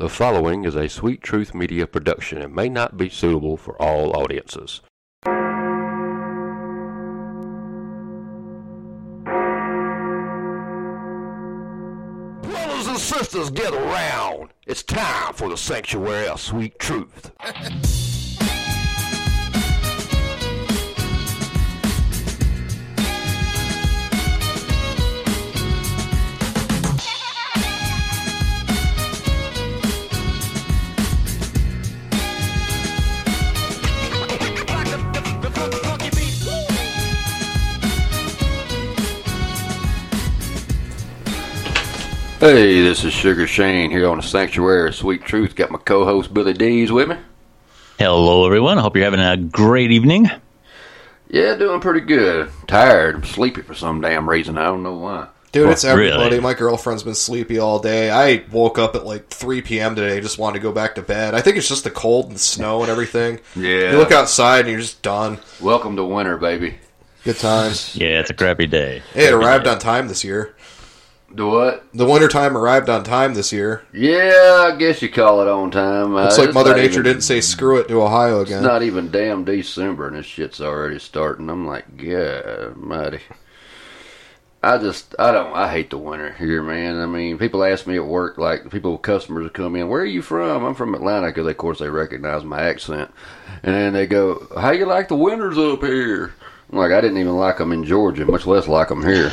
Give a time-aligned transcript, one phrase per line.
[0.00, 4.16] The following is a Sweet Truth Media production and may not be suitable for all
[4.16, 4.80] audiences.
[12.40, 14.54] Brothers and sisters, get around.
[14.66, 17.32] It's time for the Sanctuary of Sweet Truth.
[42.40, 45.54] Hey, this is Sugar Shane here on the Sanctuary of Sweet Truth.
[45.54, 47.16] Got my co-host Billy Dees with me.
[47.98, 48.78] Hello, everyone.
[48.78, 50.30] I hope you're having a great evening.
[51.28, 52.50] Yeah, doing pretty good.
[52.66, 54.56] Tired, I'm sleepy for some damn reason.
[54.56, 55.28] I don't know why.
[55.52, 56.22] Dude, it's everybody.
[56.30, 56.40] really?
[56.40, 58.10] My girlfriend's been sleepy all day.
[58.10, 59.94] I woke up at like 3 p.m.
[59.94, 61.34] today, just wanted to go back to bed.
[61.34, 63.40] I think it's just the cold and snow and everything.
[63.54, 63.92] Yeah.
[63.92, 65.40] You look outside and you're just done.
[65.60, 66.78] Welcome to winter, baby.
[67.22, 67.94] Good times.
[67.96, 69.02] Yeah, it's a crappy day.
[69.12, 69.70] Hey, it Crappy arrived day.
[69.72, 70.54] on time this year.
[71.34, 71.84] Do what?
[71.94, 73.82] The winter time arrived on time this year.
[73.92, 76.14] Yeah, I guess you call it on time.
[76.14, 78.58] Looks Uh, like Mother Nature even- didn't say screw it to Ohio again.
[78.58, 81.48] It's not even damn December and this shit's already starting.
[81.48, 83.20] I'm like, yeah, mighty.
[84.62, 87.00] I just, I don't, I hate the winter here, man.
[87.00, 90.20] I mean, people ask me at work, like, people, customers come in, where are you
[90.20, 90.64] from?
[90.64, 93.10] I'm from Atlanta, because of course they recognize my accent.
[93.62, 96.34] And then they go, how you like the winters up here?
[96.70, 99.30] I'm like, I didn't even like them in Georgia, much less like them here.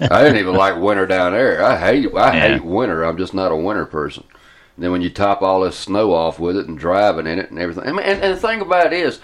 [0.00, 1.62] I didn't even like winter down there.
[1.64, 2.48] I hate, I Yeah.
[2.54, 3.02] hate winter.
[3.04, 4.24] I'm just not a winter person.
[4.76, 7.50] And then when you top all this snow off with it and driving in it
[7.50, 7.84] and everything.
[7.84, 9.20] I mean, and, and the thing about it is,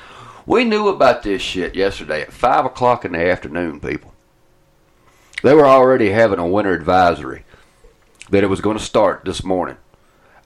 [0.47, 4.13] we knew about this shit yesterday at 5 o'clock in the afternoon, people.
[5.43, 7.45] They were already having a winter advisory
[8.31, 9.77] that it was going to start this morning.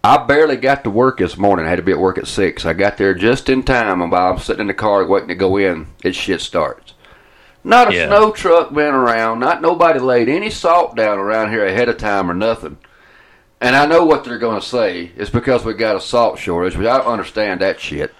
[0.04, 1.64] I barely got to work this morning.
[1.66, 2.64] I had to be at work at 6.
[2.66, 5.34] I got there just in time, and while I'm sitting in the car waiting to
[5.36, 6.94] go in, it shit starts.
[7.64, 8.06] Not a Yeah.
[8.08, 9.38] snow truck been around.
[9.40, 12.76] Not nobody laid any salt down around here ahead of time or nothing.
[13.60, 15.12] And I know what they're going to say.
[15.16, 18.12] It's because we got a salt shortage, but I don't understand that shit.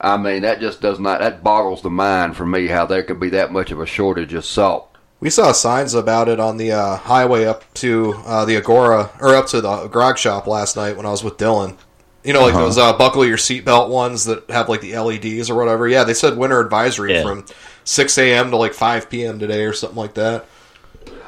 [0.00, 3.18] I mean, that just does not, that boggles the mind for me how there could
[3.18, 4.88] be that much of a shortage of salt.
[5.18, 9.34] We saw signs about it on the uh, highway up to uh, the Agora, or
[9.34, 11.76] up to the grog shop last night when I was with Dylan.
[12.24, 15.54] You know, like those uh, buckle your seatbelt ones that have like the LEDs or
[15.56, 15.86] whatever.
[15.86, 17.22] Yeah, they said winter advisory Yeah.
[17.22, 17.44] from
[17.84, 18.50] 6 a.m.
[18.50, 19.38] to like 5 p.m.
[19.38, 20.46] today or something like that.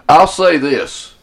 [0.09, 1.15] I'll say this.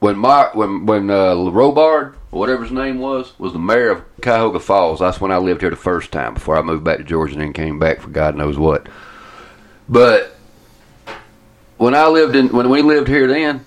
[0.00, 4.58] When my when when uh, Robart, whatever his name was, was the mayor of Cuyahoga
[4.60, 5.00] Falls.
[5.00, 7.42] That's when I lived here the first time before I moved back to Georgia and
[7.42, 8.86] then came back for God knows what.
[9.88, 10.36] But
[11.78, 13.64] when I lived in when we lived here then,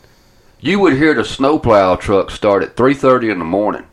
[0.67, 3.83] you would hear the snowplow truck start at three thirty in the morning,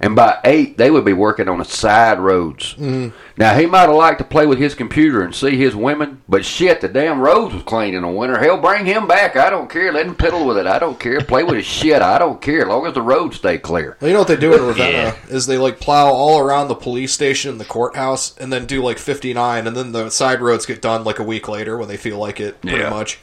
[0.00, 2.74] and by eight they would be working on the side roads.
[2.74, 3.16] Mm-hmm.
[3.38, 6.44] Now he might have liked to play with his computer and see his women, but
[6.44, 8.38] shit, the damn roads was clean in the winter.
[8.38, 9.36] Hell, bring him back.
[9.36, 9.92] I don't care.
[9.92, 10.66] Let him piddle with it.
[10.66, 11.20] I don't care.
[11.20, 12.00] Play with his shit.
[12.02, 12.62] I don't care.
[12.62, 13.96] As long as the roads stay clear.
[14.00, 15.16] Well, you know what they do in Ravenna Yeah.
[15.30, 18.64] Uh, is they like plow all around the police station and the courthouse, and then
[18.66, 21.88] do like 59, and then the side roads get done like a week later when
[21.88, 22.90] they feel like it, pretty Yeah.
[22.90, 23.18] much.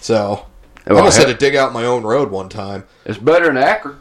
[0.00, 0.46] So
[0.86, 2.84] I almost had to dig out my own road one time.
[3.04, 4.00] It's better than Akron.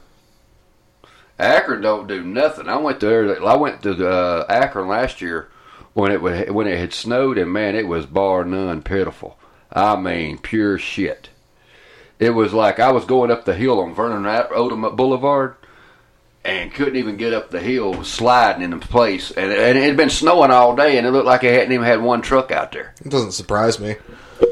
[1.40, 2.70] Akron don't do nothing.
[2.70, 3.44] I went there.
[3.46, 5.50] I went to uh, Akron last year
[5.94, 9.38] when it when it had snowed, and man, it was bar none pitiful.
[9.72, 11.30] I mean, pure shit.
[12.20, 15.56] It was like I was going up the hill on Vernon Odom Boulevard,
[16.46, 19.98] and couldn't even get up the hill, sliding in the place, and, and it had
[19.98, 22.72] been snowing all day, and it looked like it hadn't even had one truck out
[22.72, 22.94] there.
[23.04, 23.96] It doesn't surprise me.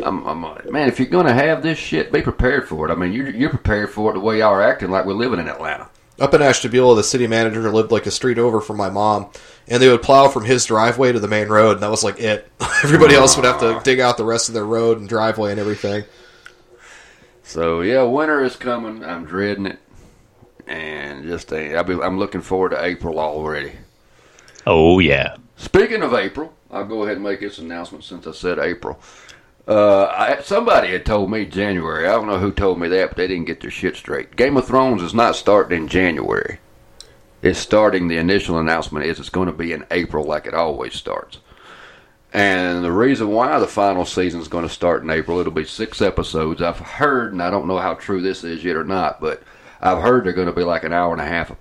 [0.03, 2.91] I'm, I'm like, man, if you're gonna have this shit, be prepared for it.
[2.91, 5.39] I mean, you're you're prepared for it the way y'all are acting like we're living
[5.39, 5.89] in Atlanta.
[6.19, 9.29] Up in Ashtabula, the city manager lived like a street over from my mom,
[9.67, 12.19] and they would plow from his driveway to the main road, and that was like
[12.19, 12.49] it.
[12.83, 15.59] Everybody else would have to dig out the rest of their road and driveway and
[15.59, 16.03] everything.
[17.43, 19.03] So yeah, winter is coming.
[19.03, 19.79] I'm dreading it,
[20.67, 23.73] and just I'll be, I'm looking forward to April already.
[24.65, 25.35] Oh yeah.
[25.57, 28.99] Speaking of April, I'll go ahead and make this announcement since I said April.
[29.67, 32.07] Uh, I, somebody had told me January.
[32.07, 34.35] I don't know who told me that, but they didn't get their shit straight.
[34.35, 36.59] Game of Thrones is not starting in January.
[37.41, 38.07] It's starting.
[38.07, 41.39] The initial announcement is it's going to be in April, like it always starts.
[42.33, 45.65] And the reason why the final season is going to start in April, it'll be
[45.65, 46.61] six episodes.
[46.61, 49.43] I've heard, and I don't know how true this is yet or not, but
[49.79, 51.55] I've heard they're going to be like an hour and a half a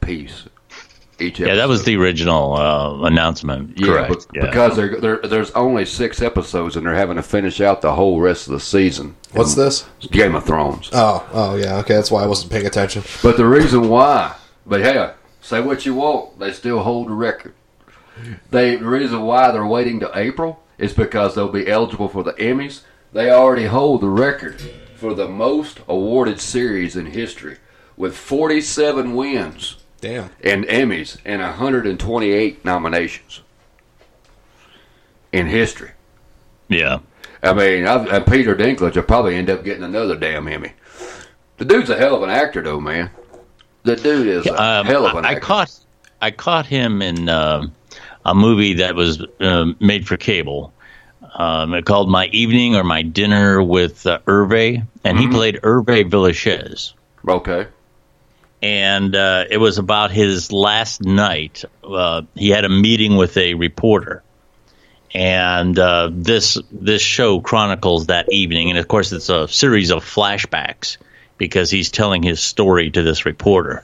[1.19, 1.29] piece.
[1.29, 3.79] Each Yeah, that was the original uh, announcement.
[3.79, 4.33] Yeah, Correct.
[4.33, 7.95] be- because they're, they're, there's only six episodes and they're having to finish out the
[7.95, 9.17] whole rest of the season.
[9.33, 9.87] What's this?
[10.11, 10.91] Game of Thrones.
[10.93, 13.03] Oh, oh yeah, okay, that's why I wasn't paying attention.
[13.23, 14.35] But the reason why,
[14.67, 17.55] but hey, say what you want, they still hold the record.
[18.51, 22.35] They the reason why they're waiting to April is because they'll be eligible for the
[22.35, 22.83] Emmys.
[23.13, 24.61] They already hold the record
[24.97, 27.59] for the most awarded series in history,
[27.97, 30.29] with 47 wins Damn.
[30.45, 33.41] and Emmys and 128 nominations
[35.33, 35.93] in history.
[36.69, 36.99] Yeah.
[37.43, 40.73] I mean, I've, uh, Peter Dinklage will probably end up getting another damn Emmy.
[41.57, 43.11] The dude's a hell of an actor, though, man.
[43.85, 45.41] The dude is a Um, hell of an I, I actor.
[45.41, 45.79] caught
[46.21, 47.67] I caught him in uh,
[48.25, 50.73] a movie that was uh, made for cable.
[51.35, 55.31] Um, it called My Evening or My Dinner with uh, Hervé, and Mm-hmm.
[55.31, 56.93] he played Hervé Villechaize.
[57.27, 57.67] Okay.
[58.63, 61.65] And uh, it was about his last night.
[61.83, 64.23] Uh, he had a meeting with a reporter,
[65.13, 68.71] and uh, this this show chronicles that evening.
[68.71, 70.97] And of course, it's a series of flashbacks
[71.39, 73.83] because he's telling his story to this reporter.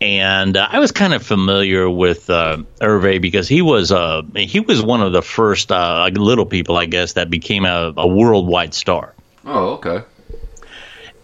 [0.00, 4.60] And uh, I was kind of familiar with uh, Hervé because he was uh, he
[4.60, 8.74] was one of the first uh, little people, I guess, that became a, a worldwide
[8.74, 9.14] star.
[9.46, 10.02] Oh, okay.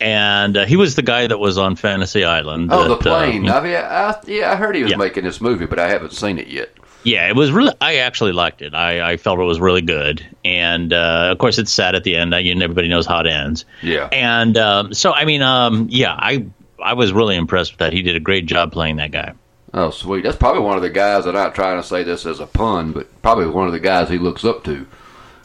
[0.00, 2.70] And uh, he was the guy that was on Fantasy Island.
[2.72, 3.48] Oh, the that, uh, plane.
[3.48, 4.96] I've, yeah, I, yeah, I heard he was Yeah.
[4.96, 6.70] making this movie, but I haven't seen it yet.
[7.04, 7.72] Yeah, it was really.
[7.80, 8.74] I actually liked it.
[8.74, 12.14] I, I felt it was really good, and uh, of course, it's sad at the
[12.14, 12.32] end.
[12.32, 13.64] I, and everybody knows how it ends.
[13.82, 14.08] Yeah.
[14.12, 16.46] And um, so, I mean, um, yeah, I
[16.80, 17.92] I was really impressed with that.
[17.92, 19.32] He did a great job playing that guy.
[19.74, 20.22] Oh, sweet.
[20.22, 21.24] That's probably one of the guys.
[21.24, 23.80] That I'm not trying to say this as a pun, but probably one of the
[23.80, 24.86] guys he looks up to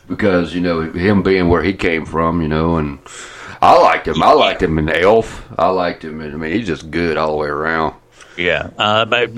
[0.08, 2.40] because you know him being where he came from.
[2.44, 3.00] You know, and
[3.62, 4.22] I liked him.
[4.22, 5.48] I liked him in Elf.
[5.58, 6.22] I liked him.
[6.22, 7.96] In, I mean, he's just good all the way around.
[8.38, 9.32] Yeah, uh, but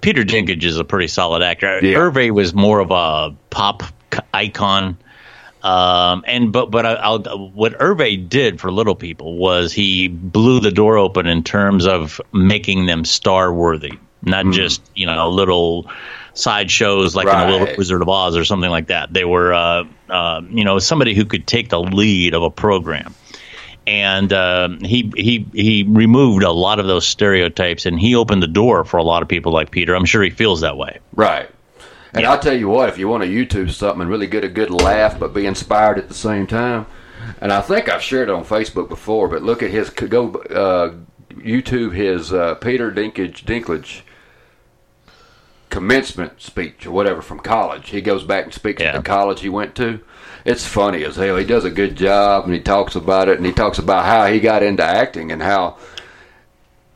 [0.00, 1.80] Peter Dinklage is a pretty solid actor.
[1.82, 1.98] Yeah.
[1.98, 3.82] Hervé was more of a pop
[4.32, 4.98] icon.
[5.62, 10.60] Um, and but but I, I'll, what Hervé did for little people was he blew
[10.60, 13.92] the door open in terms of making them star worthy,
[14.22, 15.90] not just you know little
[16.34, 19.12] side shows like in the Little Wizard of Oz or something like that.
[19.12, 23.14] They were uh, uh, you know somebody who could take the lead of a program
[23.86, 28.48] and um, he he he removed a lot of those stereotypes, and he opened the
[28.48, 29.94] door for a lot of people like Peter.
[29.94, 30.98] I'm sure he feels that way.
[31.14, 31.48] Right.
[32.12, 34.48] And I'll tell you what, if you want to YouTube something and really get a
[34.48, 36.86] good laugh but be inspired at the same time,
[37.40, 40.94] and I think I've shared it on Facebook before, but look at his go uh,
[41.30, 44.02] YouTube his uh, Peter Dinklage Dinklage
[45.70, 47.90] commencement speech or whatever from college.
[47.90, 48.90] He goes back and speaks Yeah.
[48.90, 50.00] at the college he went to.
[50.44, 51.36] It's funny as hell.
[51.36, 54.26] He does a good job and he talks about it and he talks about how
[54.26, 55.78] he got into acting and how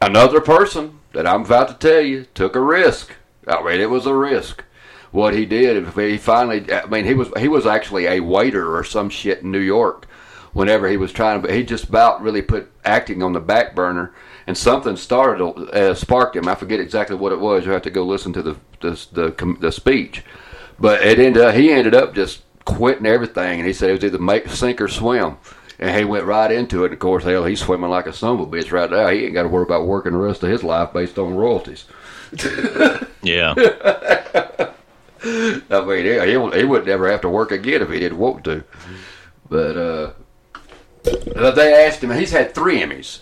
[0.03, 3.13] another person that I'm about to tell you took a risk.
[3.47, 4.65] I mean, it was a risk.
[5.11, 8.85] What he did, he finally, I mean, he was he was actually a waiter or
[8.85, 10.07] some shit in New York.
[10.53, 13.75] Whenever he was trying to, but he just about really put acting on the back
[13.75, 14.13] burner,
[14.47, 16.49] and something started uh, sparked him.
[16.49, 17.65] I forget exactly what it was.
[17.65, 20.25] You have to go listen to the the the, the speech,
[20.79, 24.05] but it ended up he ended up just quitting everything, and he said it was
[24.05, 25.39] either make sink or swim.
[25.81, 26.87] And he went right into it.
[26.87, 29.09] And of course, hell, he's swimming like a son of a bitch right now.
[29.09, 31.87] He ain't got to worry about working the rest of his life based on royalties.
[33.21, 34.75] Yeah, I
[35.85, 38.63] mean, he, he, he would never have to work again if he didn't want to.
[39.51, 40.13] But uh,
[41.35, 42.13] uh, they asked him.
[42.13, 43.19] He's had three Emmys,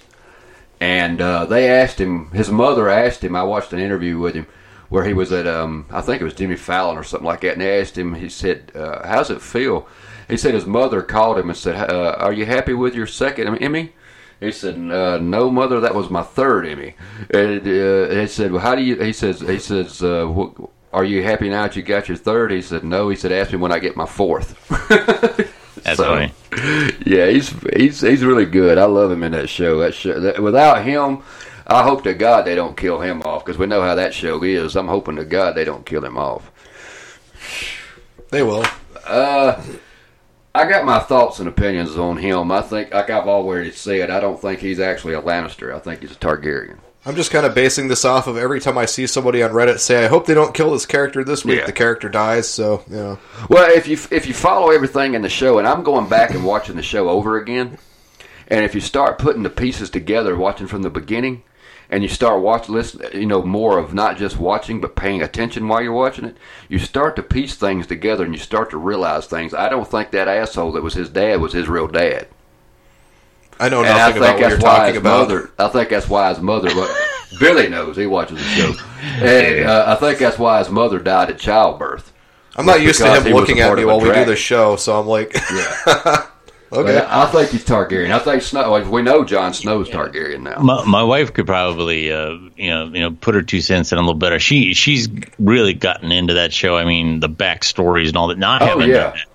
[0.80, 2.30] and uh, they asked him.
[2.32, 3.34] His mother asked him.
[3.34, 4.46] I watched an interview with him
[4.88, 5.46] where he was at.
[5.46, 7.52] Um, I think it was Jimmy Fallon or something like that.
[7.54, 8.14] And they asked him.
[8.14, 9.86] He said, uh, "How's it feel?"
[10.28, 13.56] He said his mother called him and said, uh, "Are you happy with your second
[13.58, 13.92] Emmy?"
[14.40, 16.94] He said, uh, "No, mother, that was my third Emmy."
[17.30, 20.60] And uh, he said, "Well, how do you?" He says, "He says, uh, wh-
[20.92, 22.50] are you happy now that you got your third?
[22.52, 24.54] He said, "No." He said, "Ask me when I get my fourth.
[25.82, 26.32] that's So- funny.
[27.04, 28.78] Yeah, he's he's he's really good.
[28.78, 29.78] I love him in that show.
[29.80, 30.18] That show.
[30.18, 31.22] That, without him,
[31.66, 34.42] I hope to God they don't kill him off because we know how that show
[34.42, 34.76] is.
[34.76, 36.50] I'm hoping to God they don't kill him off.
[38.30, 38.64] They will.
[39.04, 39.62] Uh,
[40.54, 42.50] I got my thoughts and opinions on him.
[42.52, 45.74] I think, like I've already said, I don't think he's actually a Lannister.
[45.74, 46.78] I think he's a Targaryen.
[47.04, 49.78] I'm just kind of basing this off of every time I see somebody on Reddit
[49.78, 51.66] say, "I hope they don't kill this character this week." Yeah.
[51.66, 53.18] The character dies, so you know.
[53.48, 56.44] Well, if you if you follow everything in the show, and I'm going back and
[56.44, 57.78] watching the show over again,
[58.48, 61.44] and if you start putting the pieces together, watching from the beginning,
[61.90, 65.68] and you start watching, listen, you know, more of not just watching but paying attention
[65.68, 66.36] while you're watching it,
[66.68, 69.54] you start to piece things together, and you start to realize things.
[69.54, 72.28] I don't think that asshole that was his dad was his real dad.
[73.58, 75.28] I know and I nothing think about what you're that's why talking his about.
[75.28, 75.50] mother.
[75.58, 76.68] I think that's why his mother.
[76.74, 76.90] But
[77.40, 77.96] Billy knows.
[77.96, 78.74] He watches the show,
[79.24, 82.12] and uh, I think that's why his mother died at childbirth.
[82.56, 85.06] I'm not used to him looking at me while we do the show, so I'm
[85.06, 86.26] like, Yeah.
[86.72, 86.94] okay.
[86.94, 88.10] But I think he's Targaryen.
[88.10, 88.88] I think Snow.
[88.90, 90.60] We know Jon Snow's Targaryen now.
[90.60, 93.98] My, my wife could probably, uh, you know, you know, put her two cents in
[93.98, 94.38] a little better.
[94.38, 95.08] She she's
[95.38, 96.76] really gotten into that show.
[96.76, 98.38] I mean, the backstories and all that.
[98.38, 98.94] Not Oh, having yeah.
[98.94, 99.26] done that.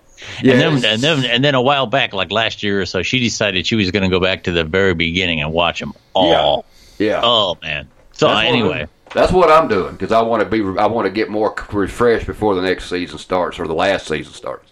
[0.44, 3.02] Yeah, and then and then and then a while back, like last year or so,
[3.02, 5.94] she decided she was going to go back to the very beginning and watch them
[6.14, 6.64] all.
[7.00, 7.22] yeah.
[7.24, 7.88] Oh man.
[8.14, 10.60] So That's what- anyway, that's what I'm doing because I want to be.
[10.80, 14.32] I want to get more refreshed before the next season starts or the last season
[14.34, 14.71] starts.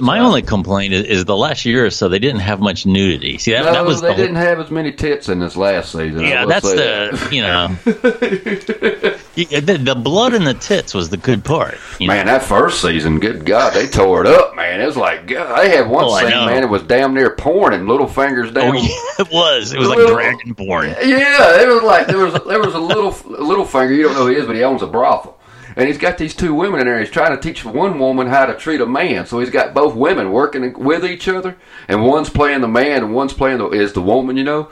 [0.00, 3.38] My only complaint is, is the last year or so they didn't have much nudity.
[3.38, 5.92] See that, No, that was they the didn't have as many tits in this last
[5.92, 6.20] season.
[6.20, 7.32] Yeah, that's the that.
[7.32, 7.68] you know,
[9.34, 11.78] the, the blood and the tits was the good part.
[11.98, 12.14] You know?
[12.14, 14.80] Man, that first season, good God, they tore it up, man.
[14.80, 17.72] It was like, God, they had one Oh, scene, man, it was damn near porn
[17.74, 18.76] and little fingers oh, down.
[18.76, 18.88] Oh, yeah,
[19.24, 19.72] it was.
[19.72, 20.88] It was like Little- dragon porn.
[21.02, 23.94] Yeah, it was like there was there was a little a little finger.
[23.94, 25.38] You don't know who he is, but he owns a brothel,
[25.76, 27.00] and he's got these two women in there.
[27.00, 29.26] He's trying to teach one woman how to treat a man.
[29.26, 31.56] So he's got both women working with each other,
[31.88, 34.36] and one's playing the man and one's playing the is the woman.
[34.36, 34.68] You know,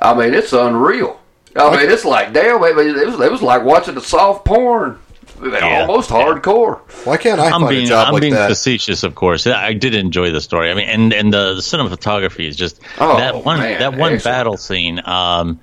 [0.00, 1.18] I mean, it's unreal.
[1.54, 2.62] I mean, it's like damn.
[2.62, 4.98] It was it was like watching the soft porn,
[5.62, 6.78] almost hardcore.
[7.04, 8.48] Why can't I I'm find being a job I'm like being that?
[8.48, 9.46] facetious, of course.
[9.46, 10.70] I did enjoy the story.
[10.70, 14.24] I mean, and and the, cinematography is just Oh, that one man, that one excellent.
[14.24, 15.60] battle scene um,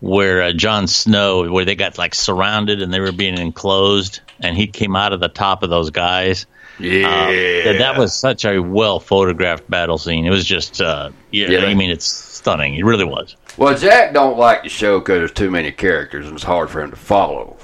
[0.00, 4.56] where uh, Jon Snow, where they got like surrounded and they were being enclosed, and
[4.56, 6.46] he came out of the top of those guys.
[6.78, 10.24] Yeah, Um, that, that was such a well photographed battle scene.
[10.24, 11.66] It was just, uh, yeah, Yeah.
[11.66, 12.74] I mean, it's stunning.
[12.76, 13.36] It really was.
[13.58, 16.80] Well, Jack don't like the show because there's too many characters and it's hard for
[16.80, 17.58] him to follow.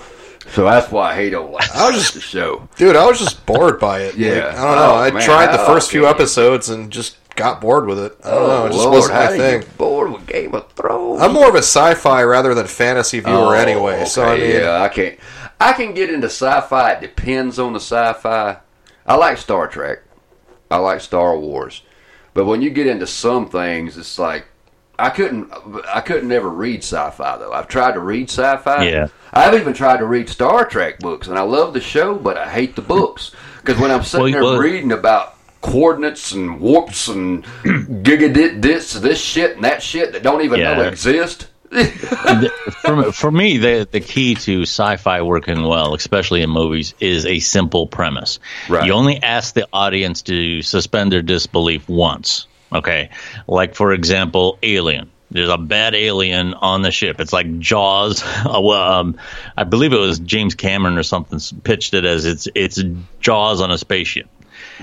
[0.49, 2.69] So that's why he don't like I was just- the show.
[2.77, 4.17] Dude, I was just bored by it.
[4.17, 4.33] Yeah.
[4.49, 4.93] Like, I don't know.
[4.93, 7.99] Oh, I man, tried the how first few can episodes and just got bored with
[7.99, 8.17] it.
[8.25, 8.67] I don't oh, know.
[8.67, 9.61] It just Lord, wasn't how my do you thing.
[9.61, 11.23] get bored with Game of Thrones.
[11.23, 14.05] I'm more of a sci-fi rather than fantasy viewer Oh, anyway.
[14.07, 15.19] So I mean, yeah, I can't.
[15.61, 16.93] I can get into sci-fi.
[16.93, 18.59] It depends on the sci-fi.
[19.07, 20.01] I like Star Trek.
[20.71, 21.83] I like Star Wars,
[22.35, 24.47] but when you get into some things, it's like
[24.99, 25.53] I couldn't.
[25.87, 27.53] I couldn't ever read sci-fi though.
[27.53, 28.89] I've tried to read sci-fi.
[28.89, 29.09] Yeah.
[29.33, 32.49] I've even tried to read Star Trek books, and I love the show, but I
[32.49, 35.36] hate the books because when I'm sitting Well, there well- reading about
[35.67, 40.83] coordinates and warps and gigadit this this shit and that shit that don't even know
[40.83, 41.49] exist.
[42.83, 47.41] For, for me, the the key to sci-fi working well, especially in movies, is a
[47.41, 48.39] simple premise.
[48.69, 48.87] Right.
[48.87, 52.47] You only ask the audience to suspend their disbelief once.
[52.73, 53.11] Okay,
[53.49, 55.11] like for example, Alien.
[55.29, 57.21] There's a bad alien on the ship.
[57.21, 58.23] It's like Jaws.
[58.47, 59.17] Uh, um,
[59.57, 62.81] I believe it was James Cameron or something pitched it as it's it's
[63.19, 64.29] Jaws on a spaceship.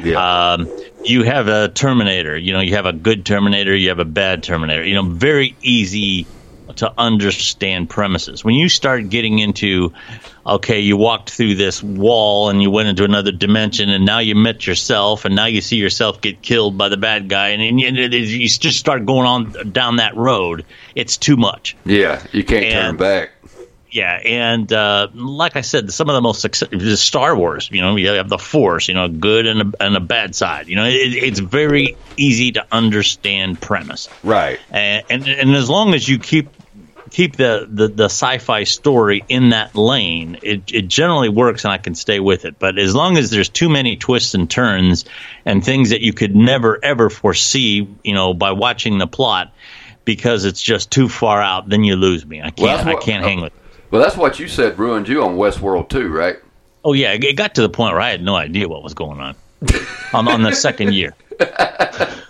[0.01, 0.53] Yeah.
[0.53, 0.69] Um,
[1.03, 2.37] you have a Terminator.
[2.37, 3.75] You know, you have a good Terminator.
[3.75, 4.83] You have a bad Terminator.
[4.83, 6.25] You know, very easy
[6.77, 8.43] to understand premises.
[8.43, 9.93] When you start getting into,
[10.45, 14.33] okay, you walked through this wall and you went into another dimension, and now you
[14.35, 17.97] met yourself, and now you see yourself get killed by the bad guy, and, and
[17.97, 20.65] you, you just start going on down that road.
[20.95, 21.75] It's too much.
[21.85, 23.31] Yeah, you can't turn back.
[23.93, 27.69] Yeah, and uh, like I said, some of the most success, Star Wars.
[27.71, 28.87] You know, you have the Force.
[28.87, 30.67] You know, a good and a, and a bad side.
[30.67, 34.59] You know, it, it's very easy to understand premise, Right.
[34.71, 36.49] and, and and as long as you keep
[37.11, 41.77] keep the, the, the sci-fi story in that lane, it, it generally works, and I
[41.77, 42.57] can stay with it.
[42.57, 45.05] But as long as there's too many twists and turns
[45.45, 49.53] and things that you could never ever foresee, you know, by watching the plot.
[50.05, 52.41] Because it's just too far out, then you lose me.
[52.41, 52.85] I can't.
[52.85, 53.53] Well, I can't hang with.
[53.53, 53.62] it.
[53.93, 56.37] Well, that's what you said ruined you on Westworld too, right?
[56.83, 59.19] Oh yeah, it got to the point where I had no idea what was going
[59.21, 59.35] on.
[60.11, 61.13] I'm on the second year.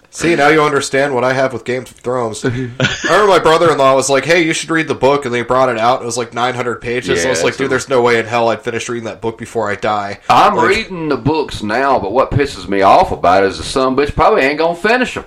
[0.09, 2.43] See, now you understand what I have with Game of Thrones.
[2.43, 5.69] I remember my brother-in-law was like, "Hey, you should read the book," and they brought
[5.69, 6.01] it out.
[6.01, 7.21] It was like 900 pages.
[7.21, 9.05] Yeah, I was like, it's a- "Dude, there's no way in hell I'd finish reading
[9.05, 12.81] that book before I die." I'm Like, reading the books now, but what pisses me
[12.81, 15.23] off about it is the son bitch probably ain't gonna finish them.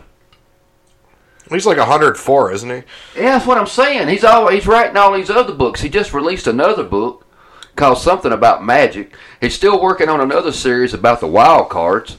[1.50, 2.83] He's like 104, isn't he?
[3.15, 4.09] Yeah, that's what I'm saying.
[4.09, 5.81] He's always he's writing all these other books.
[5.81, 7.25] He just released another book
[7.76, 9.15] called something about magic.
[9.41, 12.19] He's still working on another series about the wild cards.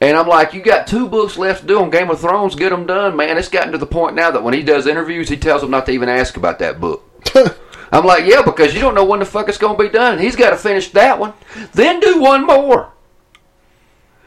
[0.00, 2.54] And I'm like, you got two books left to do on Game of Thrones.
[2.54, 3.36] Get them done, man.
[3.36, 5.86] It's gotten to the point now that when he does interviews, he tells them not
[5.86, 7.04] to even ask about that book.
[7.92, 10.18] I'm like, yeah, because you don't know when the fuck it's going to be done.
[10.18, 11.34] He's got to finish that one,
[11.74, 12.92] then do one more.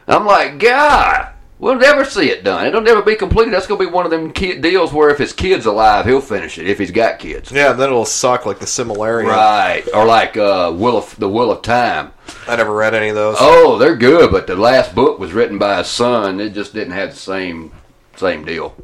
[0.06, 2.66] I'm like, God, we'll never see it done.
[2.66, 3.52] It'll never be completed.
[3.52, 6.58] That's going to be one of them deals where if his kid's alive, he'll finish
[6.58, 7.52] it if he's got kids.
[7.52, 9.28] Yeah, then it'll suck like the Silmarillion.
[9.28, 12.12] Right, or like uh, Wheel of the Wheel of Time.
[12.48, 13.36] I never read any of those.
[13.38, 16.40] Oh, they're good, but the last book was written by his son.
[16.40, 17.72] It just didn't have the same
[18.16, 18.74] same deal.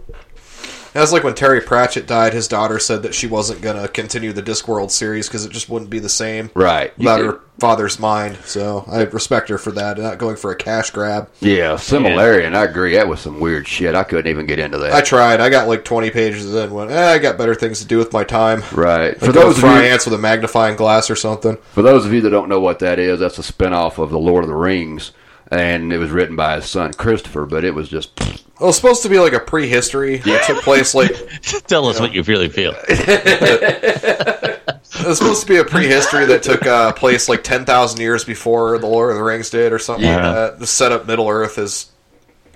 [0.93, 2.33] That's like when Terry Pratchett died.
[2.35, 5.69] His daughter said that she wasn't going to continue the Discworld series because it just
[5.69, 6.93] wouldn't be the same Right.
[6.99, 8.37] You without her father's mind.
[8.45, 11.31] So I respect her for that, not going for a cash grab.
[11.41, 12.95] Yeah, Silmarillion, and I agree.
[12.95, 13.95] That was some weird shit.
[13.95, 14.93] I couldn't even get into that.
[14.93, 15.41] I tried.
[15.41, 16.73] I got like 20 pages in.
[16.73, 18.63] Went, eh, I got better things to do with my time.
[18.73, 19.19] right.
[19.19, 21.57] For For those those of you, ants with a magnifying glass or something.
[21.73, 24.19] for those of you that don't know what that is, that's a spinoff of the
[24.19, 25.13] Lord of the Rings,
[25.51, 27.47] and it was written by his son Christopher.
[27.47, 30.95] But it was just It was supposed to be like a prehistory that took place
[30.95, 31.11] like
[31.67, 32.75] Tell us what you really feel.
[32.89, 34.61] it
[35.07, 38.87] was supposed to be a prehistory that took uh, place like 10,000 years before the
[38.87, 40.17] Lord of the Rings did or something Yeah.
[40.17, 40.61] like that.
[40.61, 41.91] To set up Middle Earth is,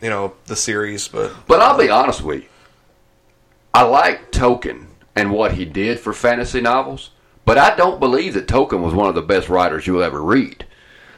[0.03, 2.49] you know the series, but But I'll be honest with you.
[3.75, 7.11] I like Tolkien and what he did for fantasy novels,
[7.45, 10.65] but I don't believe that Tolkien was one of the best writers you'll ever read.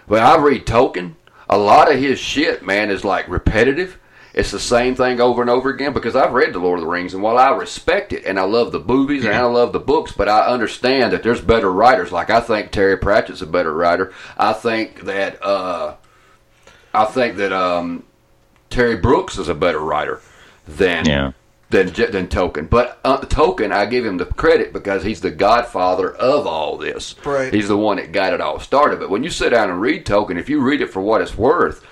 [0.07, 1.15] When I read Tolkien,
[1.51, 3.99] a lot of his shit, man, is like repetitive.
[4.35, 6.91] It's the same thing over and over again because I've read The Lord of the
[6.91, 9.81] Rings, and while I respect it and I love the movies and I love the
[9.81, 12.13] books, but I understand that there's better writers.
[12.13, 14.13] Like I think Terry Pratchett's a better writer.
[14.37, 15.95] I think that uh,
[16.95, 18.05] I think that um,
[18.71, 20.21] Terry Brooks is a better writer
[20.67, 21.33] than Yeah.
[21.71, 22.69] than J- than Tolkien.
[22.69, 27.15] But uh, Tolkien, I give him the credit because he's the godfather of all this.
[27.25, 27.53] Right.
[27.53, 29.01] He's the one that got it all started.
[29.01, 31.37] But when you sit down and read Tolkien, if you read it for what it's
[31.37, 31.85] worth,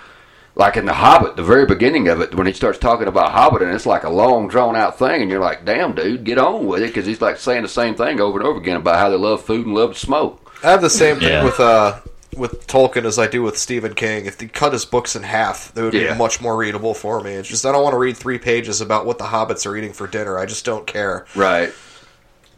[0.57, 3.62] like in The Hobbit, the very beginning of it, when he starts talking about Hobbit,
[3.62, 6.66] and it's like a long, drawn out thing, and you're like, damn, dude, get on
[6.66, 9.11] with it, because he's like saying the same thing over and over again about how
[9.11, 10.42] they love food and love to smoke.
[10.64, 11.45] I have the same thing Yeah.
[11.45, 12.01] with uh
[12.37, 14.27] with Tolkien as I do with Stephen King.
[14.27, 16.12] If they cut his books in half, they would Yeah.
[16.12, 17.33] be much more readable for me.
[17.33, 19.92] It's just I don't want to read three pages about what the hobbits are eating
[19.92, 20.38] for dinner.
[20.38, 21.25] I just don't care.
[21.35, 21.73] Right.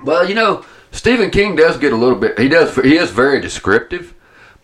[0.03, 2.39] Well, you know, Stephen King does get a little bit.
[2.39, 2.75] He does.
[2.77, 4.15] He is very descriptive.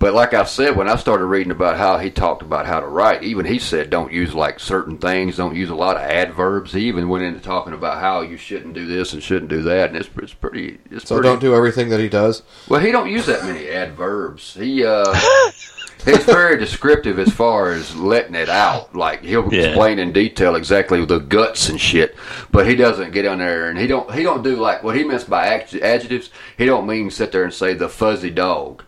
[0.05, 2.87] But like I said, when I started reading about how he talked about how to
[2.87, 6.75] write, even he said don't use like certain things, don't use a lot of adverbs.
[6.75, 9.89] He even went into talking about how you shouldn't do this and shouldn't do that,
[9.89, 10.79] and it's, it's pretty.
[10.91, 12.43] It's So pretty, don't do everything that he does.
[12.69, 14.53] Well, he don't use that many adverbs.
[14.53, 15.11] He uh,
[16.05, 18.95] he's very descriptive as far as letting it out.
[18.95, 19.69] Like he'll Yeah.
[19.69, 22.15] explain in detail exactly the guts and shit,
[22.53, 25.05] but he doesn't get on there and he don't he don't do like what he
[25.05, 26.29] means by adjectives.
[26.59, 28.85] He don't mean sit there and say the fuzzy dog.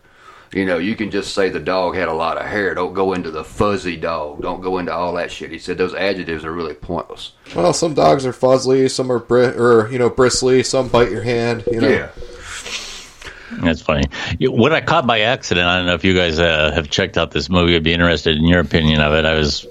[0.52, 2.74] You know, you can just say the dog had a lot of hair.
[2.74, 4.40] Don't go into the fuzzy dog.
[4.42, 5.50] Don't go into all that shit.
[5.50, 7.32] He said those adjectives are really pointless.
[7.54, 11.22] Well, some dogs are fuzzy, some are bri- or you know bristly, some bite your
[11.22, 11.64] hand.
[11.70, 12.08] You know,
[13.62, 14.04] That's funny.
[14.38, 17.16] You- What I caught by accident, I don't know if you guys uh, have checked
[17.18, 17.74] out this movie.
[17.76, 19.24] I'd be interested in your opinion of it.
[19.24, 19.66] I was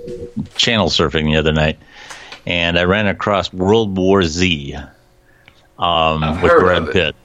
[0.56, 1.78] channel surfing the other night,
[2.46, 6.92] and I ran across World War Z um, I've with Brad.
[6.92, 7.16] Pitt.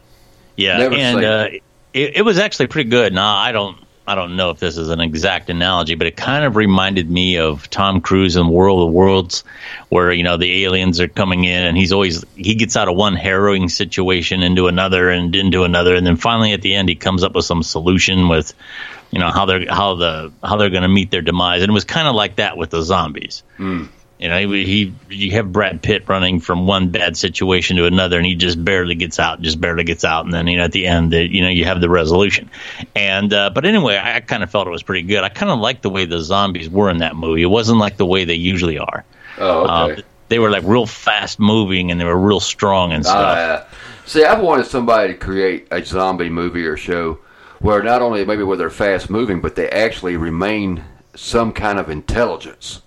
[0.56, 1.62] Yeah, Never and uh, it.
[1.92, 3.12] It, it was actually pretty good.
[3.12, 3.78] Now I don't.
[4.06, 7.38] I don't know if this is an exact analogy, but it kind of reminded me
[7.38, 9.44] of Tom Cruise in World of Worlds,
[9.88, 12.96] where you know the aliens are coming in, and he's always he gets out of
[12.96, 16.96] one harrowing situation into another and into another, and then finally at the end he
[16.96, 18.52] comes up with some solution with,
[19.12, 21.72] you know how they're how the how they're going to meet their demise, and it
[21.72, 23.44] was kind of like that with the zombies.
[23.58, 23.84] Hmm.
[24.20, 28.18] You know, he, he you have Brad Pitt running from one bad situation to another,
[28.18, 30.72] and he just barely gets out, just barely gets out, and then you know at
[30.72, 32.50] the end, the, you know, you have the resolution.
[32.94, 35.24] And uh, but anyway, I, I kind of felt it was pretty good.
[35.24, 37.40] I kind of liked the way the zombies were in that movie.
[37.40, 39.06] It wasn't like the way they usually are.
[39.38, 40.02] Oh, okay.
[40.02, 43.16] Uh, they were like real fast moving, and they were real strong and stuff.
[43.38, 43.64] Uh,
[44.04, 47.20] see, I've wanted somebody to create a zombie movie or show
[47.60, 51.88] where not only maybe where they're fast moving, but they actually remain some kind of
[51.88, 52.82] intelligence.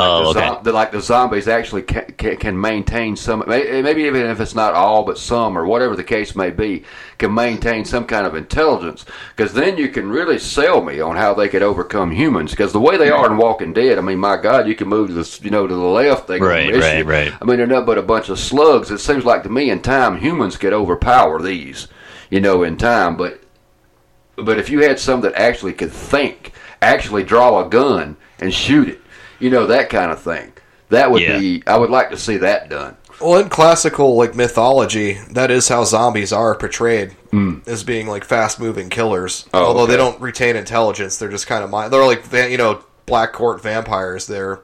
[0.00, 0.62] Oh, the, okay.
[0.62, 4.74] the, like the zombies actually can, can, can maintain some, maybe even if it's not
[4.74, 6.84] all, but some, or whatever the case may be,
[7.18, 9.04] can maintain some kind of intelligence.
[9.36, 12.50] Because then you can really sell me on how they could overcome humans.
[12.52, 15.08] Because the way they are in Walking Dead, I mean, my God, you can move
[15.08, 17.04] to the you know to the left, they Right, right, you.
[17.04, 17.32] right.
[17.40, 18.90] I mean, they're nothing but a bunch of slugs.
[18.90, 21.88] It seems like to me, in time, humans could overpower these,
[22.30, 23.16] you know, in time.
[23.16, 23.42] But
[24.36, 28.88] but if you had some that actually could think, actually draw a gun and shoot
[28.88, 29.00] it,
[29.38, 30.52] you know, that kind of thing.
[30.90, 31.38] That would Yeah.
[31.38, 31.62] be.
[31.66, 32.96] I would like to see that done.
[33.20, 37.12] Well, in classical like mythology, that is how zombies are portrayed
[37.66, 39.42] as being like fast-moving killers.
[39.42, 39.48] Hmm.
[39.54, 41.92] Oh, Although they don't retain intelligence, they're just kind of mind.
[41.92, 44.26] They're like you know black court vampires.
[44.28, 44.60] They're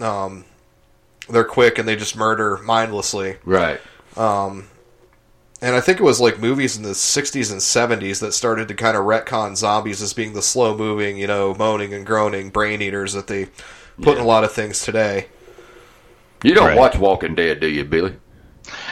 [0.00, 0.44] um,
[1.28, 3.36] they're quick and they just murder mindlessly.
[3.44, 3.80] Right.
[5.60, 8.74] And I think it was like movies in the 60s and 70s that started to
[8.74, 12.80] kind of retcon zombies as being the slow moving, you know, moaning and groaning brain
[12.80, 13.48] eaters that they
[14.02, 15.26] put in a lot of things today.
[16.42, 16.76] You don't Right.
[16.78, 18.14] watch Walking Dead, do you, Billy?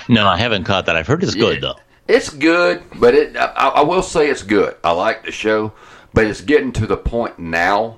[0.09, 0.97] No, I haven't caught that.
[0.97, 1.61] I've heard it's good Yeah.
[1.61, 1.75] though.
[2.09, 3.37] It's good, but it.
[3.37, 4.77] I, I will say it's good.
[4.85, 5.73] I like the show,
[6.15, 7.97] but it's getting to the point now,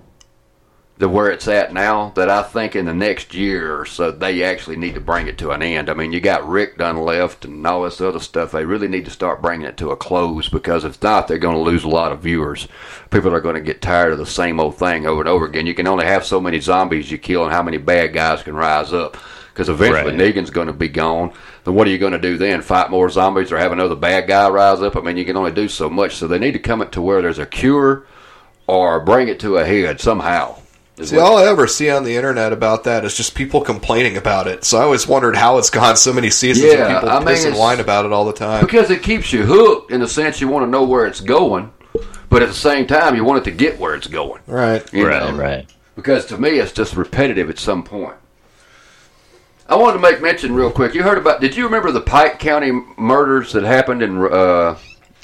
[0.99, 4.43] the where it's at now, that I think in the next year or so they
[4.43, 5.89] actually need to bring it to an end.
[5.89, 8.51] I mean, you got Rick done left and all this other stuff.
[8.51, 11.55] They really need to start bringing it to a close because if not, they're going
[11.55, 12.67] to lose a lot of viewers.
[13.11, 15.67] People are going to get tired of the same old thing over and over again.
[15.67, 18.55] You can only have so many zombies you kill, and how many bad guys can
[18.55, 19.17] rise up.
[19.53, 20.35] Because eventually Right.
[20.35, 21.33] Negan's going to be gone.
[21.65, 22.61] Then what are you going to do then?
[22.63, 24.97] Fight more zombies or have another bad guy rise up?
[24.97, 26.17] I mean, you can only do so much.
[26.17, 28.07] So they need to come it to where there's a cure
[28.69, 30.59] or bring it to a head somehow.
[30.99, 33.61] Is See, what- all I ever see on the internet about that is just people
[33.61, 34.65] complaining about it.
[34.65, 37.29] So I always wondered how it's gone so many seasons Yeah, and people I mean,
[37.29, 38.65] piss and it's- whine about it all the time.
[38.65, 41.71] because it keeps you hooked in the sense you want to know where it's going,
[42.29, 44.41] but at the same time you want it to get where it's going.
[44.47, 44.83] Right.
[44.93, 45.39] you right, know?
[45.39, 45.67] right.
[45.95, 48.15] Because to me, it's just repetitive at some point.
[49.69, 50.95] I wanted to make mention real quick.
[50.95, 51.41] You heard about?
[51.41, 54.17] Did you remember the Pike County murders that happened in?
[54.25, 54.77] Uh,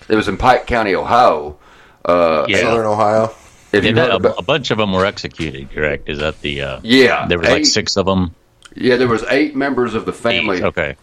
[0.08, 1.56] it was in Pike County, Ohio.
[2.04, 2.58] Uh, Yeah.
[2.58, 3.32] Southern Ohio.
[3.82, 5.70] Yeah, that- a, about, a bunch of them were executed.
[5.72, 6.08] Correct?
[6.08, 6.62] Is that the?
[6.62, 8.34] Uh, yeah, there was like six of them.
[8.76, 10.62] Yeah, there was eight members of the family.
[10.62, 10.96] Okay.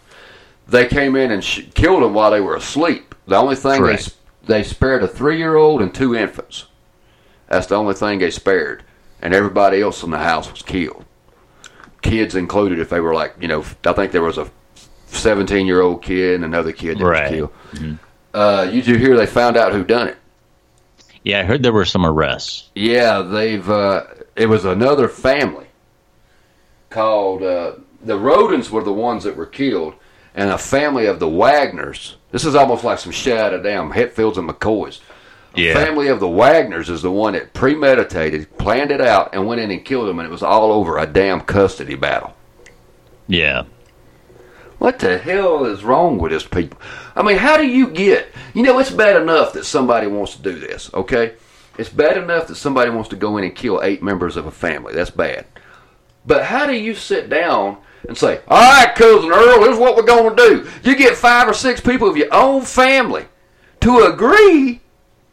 [0.67, 3.15] They came in and sh- killed them while they were asleep.
[3.27, 4.01] The only thing they Correct.
[4.03, 6.65] s- they spared a three year old and two infants.
[7.47, 8.83] That's the only thing they spared,
[9.21, 11.03] and everybody else in the house was killed.
[12.01, 14.49] Kids included, if they were like you know, I think there was a
[15.07, 17.41] seventeen year old kid and another kid that Right.
[17.41, 17.97] was killed.
[18.33, 20.17] Uh, you do hear they found out who done it?
[21.23, 22.69] Yeah, I heard there were some arrests.
[22.75, 23.69] Yeah, they've.
[23.69, 24.05] Uh,
[24.35, 25.67] it was another family
[26.89, 29.93] called uh, the Rhodens were the ones that were killed,
[30.35, 32.15] and a family of the Wagners.
[32.31, 34.99] This is almost like some shit out of damn Hatfields and McCoys.
[35.55, 35.73] Yeah.
[35.73, 39.69] Family of the Wagners is the one that premeditated, planned it out, and went in
[39.69, 42.33] and killed them, and it was all over a damn custody battle.
[43.27, 43.65] Yeah.
[44.77, 46.79] What the hell is wrong with this people?
[47.15, 48.27] I mean, how do you get?
[48.53, 50.89] You know, it's bad enough that somebody wants to do this.
[50.93, 51.33] Okay,
[51.77, 54.51] it's bad enough that somebody wants to go in and kill eight members of a
[54.51, 54.93] family.
[54.93, 55.45] That's bad.
[56.25, 60.03] But how do you sit down and say, "All right, cousin Earl, here's what we're
[60.03, 60.69] going to do"?
[60.89, 63.25] You get five or six people of your own family
[63.81, 64.81] to agree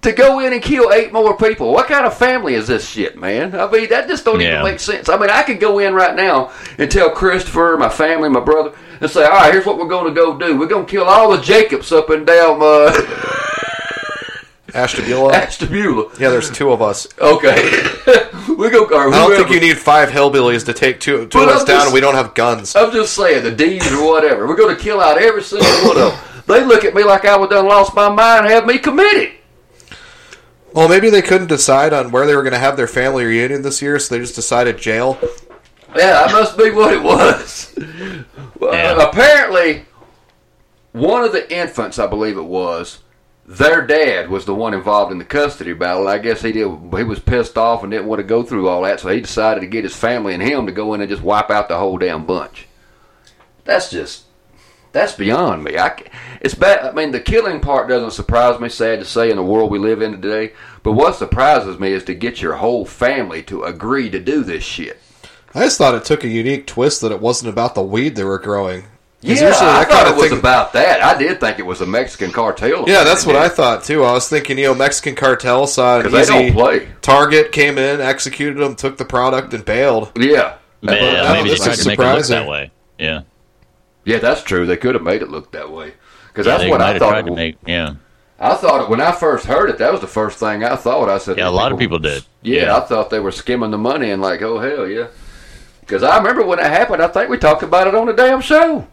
[0.01, 1.73] to go in and kill eight more people.
[1.73, 3.59] What kind of family is this shit, man?
[3.59, 4.61] I mean, that just don't Yeah.
[4.61, 5.09] even make sense.
[5.09, 8.71] I mean, I could go in right now and tell Christopher, my family, my brother,
[9.01, 10.59] and say, all right, here's what we're going to go do.
[10.59, 12.93] We're going to kill all the Jacobs up and down uh,
[14.75, 15.33] Ashtabula.
[15.33, 16.11] Ashtabula.
[16.21, 17.07] yeah, there's two of us.
[17.19, 17.55] Okay.
[18.57, 18.85] we go.
[18.85, 21.83] Or I don't think you need five hillbillies to take two, two of us down.
[21.83, 22.77] just- we don't have guns.
[22.77, 24.47] I'm just saying, the D's or whatever.
[24.47, 26.43] We're going to kill out every single one of them.
[26.47, 29.33] They look at me like I would done lost my mind and have me committed.
[30.73, 33.63] Well, maybe they couldn't decide on where they were going to have their family reunion
[33.63, 35.19] this year, so they just decided jail.
[35.97, 37.75] Yeah, that must be what it was.
[38.59, 39.09] Well, Yeah.
[39.09, 39.85] Apparently,
[40.93, 42.99] one of the infants, I believe it was,
[43.47, 46.07] their dad was the one involved in the custody battle.
[46.07, 46.69] I guess he did.
[46.69, 49.61] He was pissed off and didn't want to go through all that, so he decided
[49.61, 51.97] to get his family and him to go in and just wipe out the whole
[51.99, 52.67] damn bunch.
[53.65, 54.25] That's just.
[54.93, 55.77] That's beyond me.
[55.79, 56.03] I,
[56.41, 56.85] it's bad.
[56.85, 58.69] I mean, the killing part doesn't surprise me.
[58.71, 60.55] Sad to say, in the world we live in today.
[60.83, 64.65] But what surprises me is to get your whole family to agree to do this
[64.65, 64.99] shit.
[65.59, 68.25] I just thought it took a unique twist that it wasn't about the weed they
[68.25, 68.85] were growing.
[69.21, 71.03] Yeah, usually I thought kind it was thing- about that.
[71.03, 72.85] I did think it was a Mexican cartel.
[72.89, 74.05] Yeah, that's what I thought too.
[74.05, 76.89] I was thinking, you know, Mexican cartel saw an Because they easy don't play.
[77.03, 80.13] target, came in, executed them, took the product, and bailed.
[80.17, 82.71] Yeah, Yeah, that- maybe this they tried to make it look that way.
[82.99, 83.21] Yeah.
[84.05, 84.67] yeah, that's true.
[84.67, 85.95] They could have made it look that way.
[86.29, 87.09] Because Yeah, that's what I thought.
[87.11, 87.57] tried It, to make.
[87.67, 87.95] Yeah.
[88.39, 91.09] I thought it, when I first heard it, that was the first thing I thought.
[91.09, 92.23] I said, Yeah, a lot of people did.
[92.43, 92.77] Yeah, Yeah.
[92.77, 95.09] I thought they were skimming the money and like, oh hell yeah.
[95.89, 97.03] Because I remember when it happened.
[97.03, 98.87] I think we talked about it on the damn show.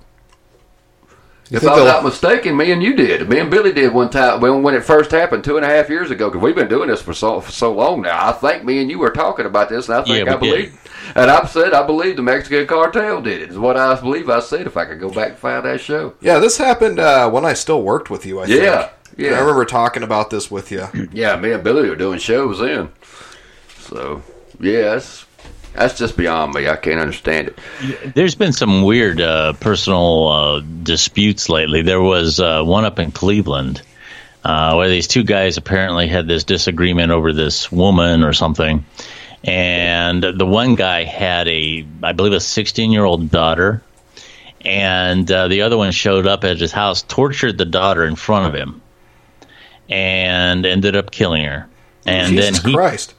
[1.49, 3.27] You If I'm not mistaken, me and you did.
[3.27, 5.89] Me and Billy did one time when, when it first happened two and a half
[5.89, 6.29] years ago.
[6.29, 8.29] Because we've been doing this for so for so long now.
[8.29, 11.11] I think me and you were talking about this, and I think Yeah, I believe.
[11.15, 13.49] And I said I believe the Mexican cartel did it.
[13.51, 14.65] Is what I believe I said.
[14.65, 16.13] If I could go back and find that show.
[16.21, 18.39] Yeah, this happened uh, when I still worked with you.
[18.39, 18.63] I think.
[18.63, 19.35] Yeah, yeah.
[19.35, 20.87] I remember talking about this with you.
[21.11, 22.89] Yeah, me and Billy were doing shows then.
[23.79, 24.23] So
[24.61, 24.99] yeah,
[25.75, 26.67] that's that's just beyond me.
[26.67, 28.15] I can't understand it.
[28.15, 31.81] There's been some weird uh, personal uh, disputes lately.
[31.81, 33.81] There was uh, one up in Cleveland
[34.45, 38.85] uh, where these two guys apparently had this disagreement over this woman or something.
[39.43, 43.81] And the one guy had a, I believe, a 16 year old daughter.
[44.61, 48.47] And uh, the other one showed up at his house, tortured the daughter in front
[48.47, 48.81] of him,
[49.89, 51.67] and ended up killing her.
[52.05, 53.13] And Jesus then he, Christ.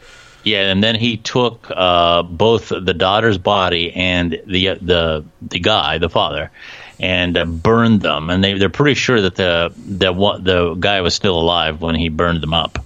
[0.46, 5.98] Yeah, and then he took uh, both the daughter's body and the the the guy,
[5.98, 6.52] the father,
[7.00, 8.30] and uh, burned them.
[8.30, 11.96] And they they're pretty sure that the the one- the guy was still alive when
[11.96, 12.78] he burned them up.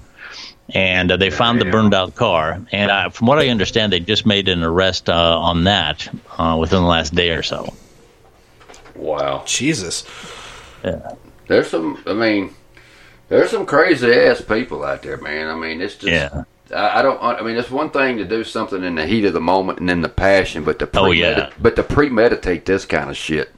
[0.73, 2.63] And uh, they found the burned out car.
[2.73, 6.57] And uh, from what I understand, they just made an arrest uh, on that uh,
[6.59, 7.75] within the last day or so.
[8.95, 9.43] Wow.
[9.47, 10.07] Jesus.
[10.85, 11.13] Yeah,
[11.49, 12.03] There's some.
[12.07, 12.55] I mean,
[13.29, 15.49] there's some crazy ass people out there, man.
[15.49, 16.07] I mean, it's just.
[16.07, 16.45] Yeah.
[16.73, 17.21] I, I don't.
[17.23, 19.91] I mean, it's one thing to do something in the heat of the moment and
[19.91, 21.51] in the passion, but to Oh, yeah.
[21.61, 23.51] but to premeditate this kind of shit,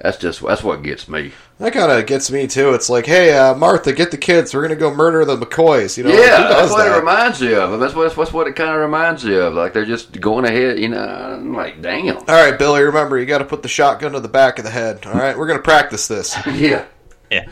[0.00, 1.32] that's just that's what gets me.
[1.58, 2.72] That kind of gets me too.
[2.74, 4.54] It's like, hey, uh, Martha, get the kids.
[4.54, 5.98] We're gonna go murder the McCoys.
[5.98, 7.80] You know, yeah, who that's does what it reminds you of.
[7.80, 9.54] That's what that's what it kind of reminds you of.
[9.54, 10.78] Like they're just going ahead.
[10.78, 12.16] You know, I'm like damn.
[12.18, 12.82] All right, Billy.
[12.82, 15.04] Remember, you got to put the shotgun to the back of the head.
[15.06, 16.36] All right, we're gonna practice this.
[16.46, 16.84] Yeah.
[17.30, 17.48] Yeah.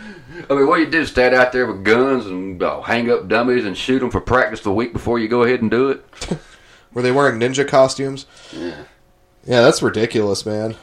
[0.51, 1.05] I mean, what you do?
[1.07, 4.61] Stand out there with guns and uh, hang up dummies and shoot them for practice
[4.61, 6.05] the week before you go ahead and do it.
[6.93, 8.27] Were they wearing ninja costumes?
[8.53, 8.85] Yeah.
[9.45, 10.75] Yeah, that's ridiculous, man.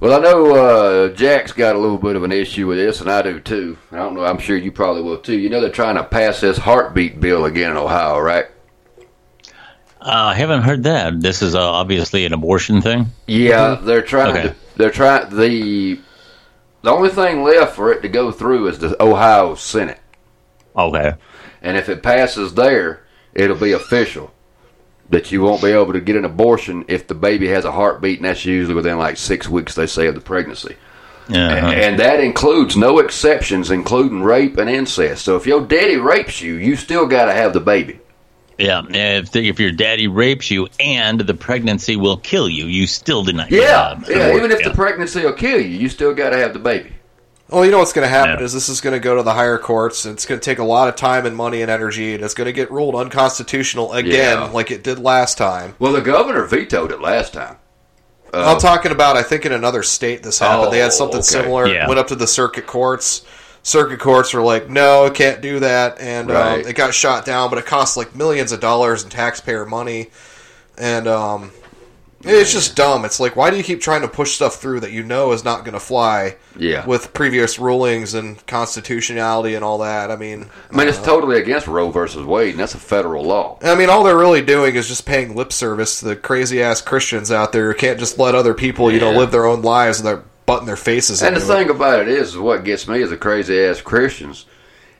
[0.00, 3.10] Well, I know uh, Jack's got a little bit of an issue with this, and
[3.10, 3.78] I do too.
[3.92, 4.24] I don't know.
[4.24, 5.38] I'm sure you probably will too.
[5.38, 8.46] You know they're trying to pass this heartbeat bill again in Ohio, right?
[10.00, 11.20] Uh, I haven't heard that.
[11.20, 13.06] This is uh, obviously an abortion thing.
[13.26, 14.48] Yeah, they're trying Okay.
[14.48, 14.54] to.
[14.76, 15.98] They're trying the.
[16.82, 19.98] The only thing left for it to go through is the Ohio Senate,
[20.76, 21.14] Okay.
[21.62, 24.32] and if it passes there, it'll be official
[25.10, 28.18] that you won't be able to get an abortion if the baby has a heartbeat,
[28.18, 29.74] and that's usually within like six weeks.
[29.74, 30.76] They say of the pregnancy.
[31.28, 31.34] Uh-huh.
[31.36, 35.24] And that includes no exceptions, including rape and incest.
[35.24, 37.98] So if your daddy rapes you, you still got to have the baby.
[38.58, 42.86] Yeah, if the, if your daddy rapes you and the pregnancy will kill you, you
[42.86, 43.46] still deny.
[43.48, 44.16] your, Yeah, uh, yeah.
[44.16, 44.68] abort- Even if yeah.
[44.68, 46.92] the pregnancy will kill you, you still got to have the baby.
[47.50, 48.44] Well, you know what's going to happen Yeah.
[48.44, 50.04] is this is going to go to the higher courts.
[50.04, 52.34] And it's going to take a lot of time and money and energy, and it's
[52.34, 54.44] going to get ruled unconstitutional again, Yeah.
[54.50, 55.74] like it did last time.
[55.78, 57.56] Well, the governor vetoed it last time.
[58.34, 59.16] I'm talking about.
[59.16, 60.72] I think in another state this happened.
[60.72, 61.24] they Oh, had something okay.
[61.26, 61.68] similar.
[61.68, 61.86] Yeah.
[61.88, 63.22] Went up to the circuit courts.
[63.66, 67.50] Circuit courts were like, "No, can't do that," and um, it got shot down.
[67.50, 70.10] But it cost like millions of dollars in taxpayer money,
[70.78, 71.50] and um,
[72.22, 73.04] it's just dumb.
[73.04, 75.42] It's like, why do you keep trying to push stuff through that you know is
[75.42, 76.36] not going to fly?
[76.56, 76.86] Yeah.
[76.86, 80.12] with previous rulings and constitutionality and all that.
[80.12, 83.58] I mean, I mean, it's totally against Roe versus Wade, and that's a federal law.
[83.62, 86.80] I mean, all they're really doing is just paying lip service to the crazy ass
[86.80, 90.00] Christians out there who can't just let other people, you know, live their own lives
[90.00, 91.56] and they're butting their faces And the into it.
[91.56, 94.46] thing about it is, what gets me is the crazy ass Christians.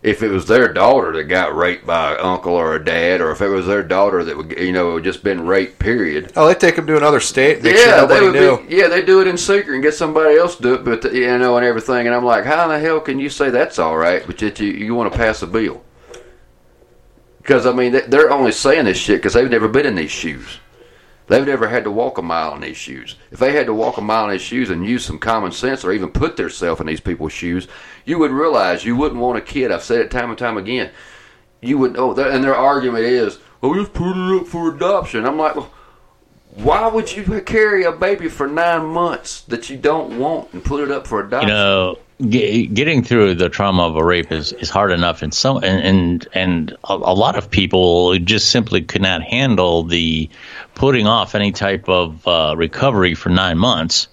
[0.02, 3.32] If it was their daughter that got raped by an uncle or a dad, or
[3.32, 6.32] if it was their daughter that would, you know, just been raped, period.
[6.37, 7.62] Oh, they take them to another state.
[7.62, 8.68] Sure yeah, nobody they would knew.
[8.68, 11.02] Be, yeah, they do it in secret and get somebody else to do it, but
[11.02, 12.06] the, you know, and everything.
[12.06, 14.61] And I'm like, how in the hell can you say that's all right, but yet
[14.61, 15.82] you you want to pass a bill?
[17.38, 20.61] Because I mean, they're only saying this shit because they've never been in these shoes.
[21.28, 23.16] They've never had to walk a mile in these shoes.
[23.32, 25.84] If they had to walk a mile in these shoes and use some common sense,
[25.84, 27.66] or even put themselves in these people's shoes,
[28.04, 29.72] you would realize you wouldn't want a kid.
[29.72, 30.90] I've said it time and time again.
[31.60, 35.26] You would oh, know, and their argument is, "Oh, just put it up for adoption."
[35.26, 35.72] I'm like, well,
[36.56, 40.82] why would you carry a baby for nine months that you don't want and put
[40.82, 41.50] it up for you adoption?
[41.50, 45.59] know, ge- getting through the trauma of a rape is, is hard enough, and some
[45.62, 50.29] and and, and a, a lot of people just simply could not handle the
[50.74, 54.09] putting off any type of uh, recovery for nine months.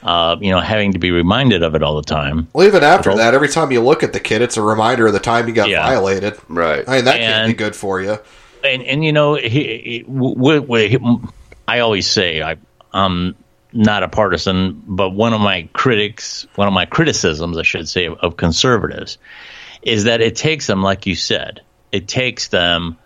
[0.00, 2.46] Uh, you know, having to be reminded of it all the time.
[2.52, 5.08] Well, even after Well- that, every time you look at the kid, it's a reminder
[5.08, 5.84] of the time you got Yeah.
[5.84, 6.38] violated.
[6.48, 6.84] right.
[6.88, 8.16] I mean, that can't be good for you.
[8.62, 11.18] and and you know he, he, w- w- he-
[11.66, 12.56] I always say I
[12.92, 13.34] I'm
[13.72, 18.06] not a partisan, but one of my critics, one of my criticisms, I should say,
[18.06, 19.18] of, of conservatives,
[19.82, 21.60] is that it takes them, like you said,
[21.92, 22.98] it takes them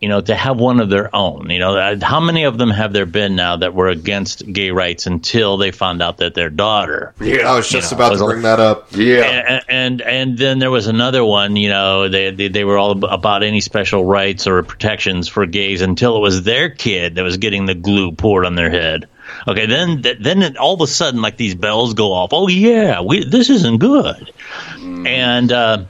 [0.00, 1.50] you know, to have one of their own.
[1.50, 4.70] You know, uh, how many of them have there been now that were against gay
[4.70, 7.14] rights until they found out that their daughter?
[7.20, 8.88] Yeah, I was just know, about was to a- bring that up.
[8.92, 9.24] Yeah.
[9.24, 11.56] And, and and then there was another one.
[11.56, 15.82] You know, they, they they were all about any special rights or protections for gays
[15.82, 19.06] until it was their kid that was getting the glue poured on their head.
[19.48, 22.30] Okay, then th- then it, all of a sudden, like these bells go off.
[22.32, 24.32] Oh yeah, we, this isn't good.
[24.78, 25.84] And uh,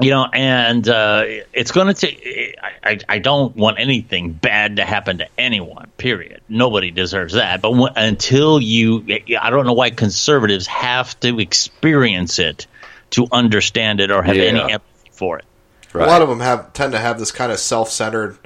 [0.00, 2.56] you know, and uh, it's going to take.
[2.62, 5.90] I, I, I don't want anything bad to happen to anyone.
[5.96, 6.40] Period.
[6.48, 7.60] Nobody deserves that.
[7.60, 9.04] But when, until you,
[9.40, 12.66] I don't know why conservatives have to experience it
[13.10, 14.44] to understand it or have Yeah.
[14.44, 15.44] any empathy for it.
[15.92, 16.06] Right.
[16.06, 18.38] A lot of them have tend to have this kind of self-centered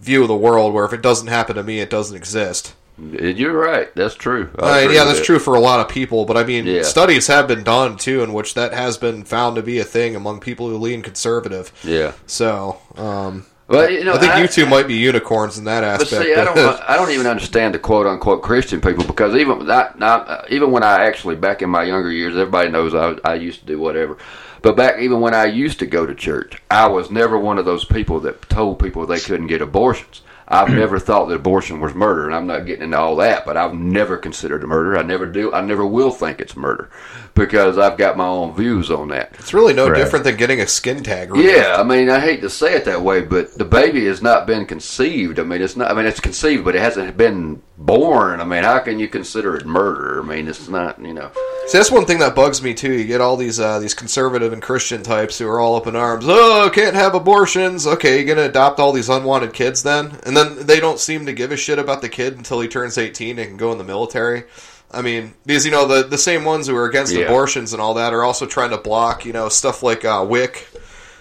[0.00, 2.74] view of the world, where if it doesn't happen to me, it doesn't exist.
[2.98, 3.94] You're right.
[3.94, 4.48] That's true.
[4.58, 5.24] I I mean, yeah, that's that.
[5.26, 6.82] true for a lot of people, but I mean, Yeah.
[6.82, 10.16] studies have been done too, in which that has been found to be a thing
[10.16, 11.72] among people who lean conservative.
[11.84, 12.12] Yeah.
[12.26, 16.02] So, um, Well, you know, I think you two might be unicorns in that But
[16.02, 16.22] aspect.
[16.24, 16.56] see, I don't,
[16.88, 20.82] I don't even understand the quote unquote Christian people because even not, not even when
[20.82, 24.16] I actually back in my younger years, everybody knows I, I used to do whatever.
[24.62, 27.66] But back even when I used to go to church, I was never one of
[27.66, 30.22] those people that told people they couldn't get abortions.
[30.48, 33.44] I've never thought that abortion was murder, and I'm not getting into all that.
[33.44, 34.96] But I've never considered it murder.
[34.96, 35.52] I never do.
[35.52, 36.88] I never will think it's murder
[37.36, 39.36] because I've got my own views on that.
[39.38, 41.30] it's really no different than getting a skin tag.
[41.30, 41.48] removed.
[41.48, 44.46] Yeah, I mean, I hate to say it that way, but the baby has not
[44.46, 45.38] been conceived.
[45.38, 45.90] I mean, it's not.
[45.90, 48.40] I mean, it's conceived, but it hasn't been born.
[48.40, 50.20] I mean, how can you consider it murder?
[50.22, 50.98] I mean, it's not.
[51.00, 51.30] You know.
[51.66, 52.92] See, that's one thing that bugs me too.
[52.92, 55.94] You get all these uh, these conservative and Christian types who are all up in
[55.94, 56.24] arms.
[56.26, 57.86] Oh, can't have abortions.
[57.86, 61.32] Okay, you're gonna adopt all these unwanted kids then, and then they don't seem to
[61.34, 63.84] give a shit about the kid until he turns 18 and can go in the
[63.84, 64.44] military.
[64.90, 67.24] I mean, because you know the the same ones who are against Yeah.
[67.26, 70.68] abortions and all that are also trying to block you know stuff like uh, WIC.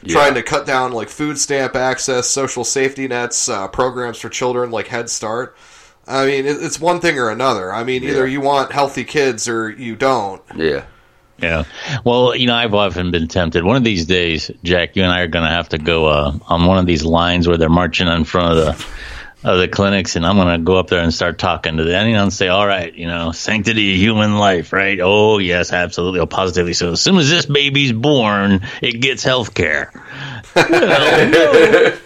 [0.08, 4.69] Trying to cut down like food stamp access, social safety nets, uh, programs for children
[4.69, 5.58] like Head Start.
[6.08, 7.73] I mean, it, it's one thing or another.
[7.73, 10.43] I mean, either you want healthy kids or you don't.
[10.56, 10.86] Yeah.
[11.41, 11.63] Yeah.
[12.04, 13.63] Well, you know, I've often been tempted.
[13.63, 16.38] One of these days, Jack, you and I are going to have to go uh,
[16.47, 18.86] on one of these lines where they're marching in front of the
[19.46, 22.08] of the clinics, and I'm going to go up there and start talking to them
[22.08, 25.00] and say, "All right, you know, sanctity of human life, right?
[25.00, 26.74] Oh, yes, absolutely, oh, positively.
[26.74, 29.92] So as soon as this baby's born, it gets health care."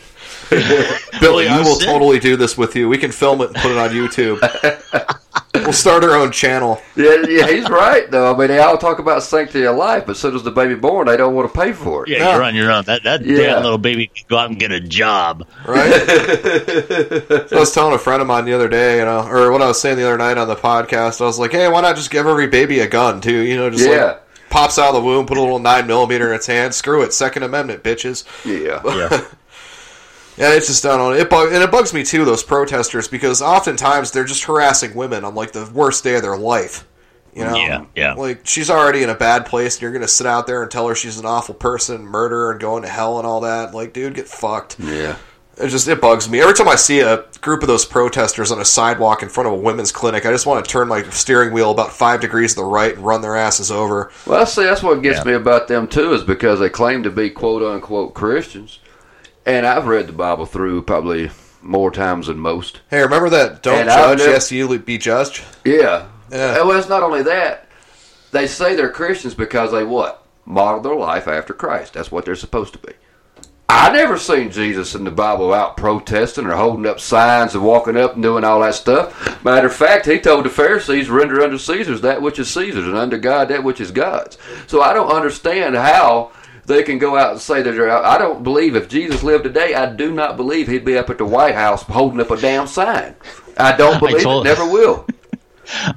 [1.22, 2.90] Billy, I will said- totally do this with you.
[2.90, 5.16] We can film it and put it on YouTube.
[5.70, 6.82] we'll start our own channel.
[6.96, 8.34] Yeah, yeah, he's right though.
[8.34, 10.76] I mean, they all talk about sanctity of life, but as soon as the baby
[10.76, 12.10] born, they don't want to pay for it.
[12.10, 12.34] Yeah, Yeah.
[12.36, 12.84] you're on your own.
[12.86, 13.38] That that Yeah.
[13.38, 15.46] damn little baby can go out and get a job.
[15.66, 15.92] Right?
[15.94, 19.68] I was telling a friend of mine the other day, you know, or what I
[19.68, 21.22] was saying the other night on the podcast.
[21.22, 23.40] I was like, "Hey, why not just give every baby a gun too?
[23.42, 24.04] You know, just Yeah.
[24.06, 26.74] like pops out of the womb, put a little nine millimeter in its hand.
[26.74, 28.82] Screw it, Second Amendment, bitches." Yeah.
[28.86, 29.22] Yeah.
[30.40, 31.30] Yeah, it's just done on it.
[31.30, 35.36] Bug, and it bugs me too, those protesters, because oftentimes they're just harassing women on
[35.36, 36.86] like the worst day of their life.
[37.36, 38.14] You know, Yeah, yeah.
[38.14, 40.88] Like she's already in a bad place, and you're gonna sit out there and tell
[40.88, 43.74] her she's an awful person, murder and going to hell and all that.
[43.74, 44.80] Like, dude, get fucked.
[44.80, 45.18] Yeah.
[45.58, 48.62] It just it bugs me every time I see a group of those protesters on
[48.62, 50.26] a sidewalk in front of a women's clinic.
[50.26, 53.06] I just want to turn my steering wheel about five degrees to the right and
[53.06, 54.10] run their asses over.
[54.26, 55.24] Well, see, that's what gets Yeah.
[55.26, 58.80] me about them too, is because they claim to be quote unquote Christians,
[59.56, 61.32] and I've read the Bible through probably
[61.62, 62.82] more times than most.
[62.90, 63.62] Hey, remember that?
[63.64, 65.44] Don't And judge, never- yes, you be judged.
[65.66, 66.06] Yeah.
[66.32, 66.62] Yeah.
[66.64, 67.68] Well, it's not only that.
[68.32, 70.26] They say they're Christians because they what?
[70.46, 71.94] Model their life after Christ.
[71.94, 72.94] That's what they're supposed to be.
[73.72, 77.98] I never seen Jesus in the Bible out protesting or holding up signs and walking
[77.98, 79.44] up and doing all that stuff.
[79.46, 82.98] Matter of fact, he told the Pharisees, render unto Caesar's that which is Caesar's and
[82.98, 84.40] unto God that which is God's.
[84.66, 86.32] So I don't understand how
[86.70, 88.06] they can go out and say that they're out.
[88.06, 91.18] I don't believe if Jesus lived today, I do not believe he'd be up at
[91.18, 93.16] the White House holding up a damn sign.
[93.58, 95.06] I don't believe told- it, never will.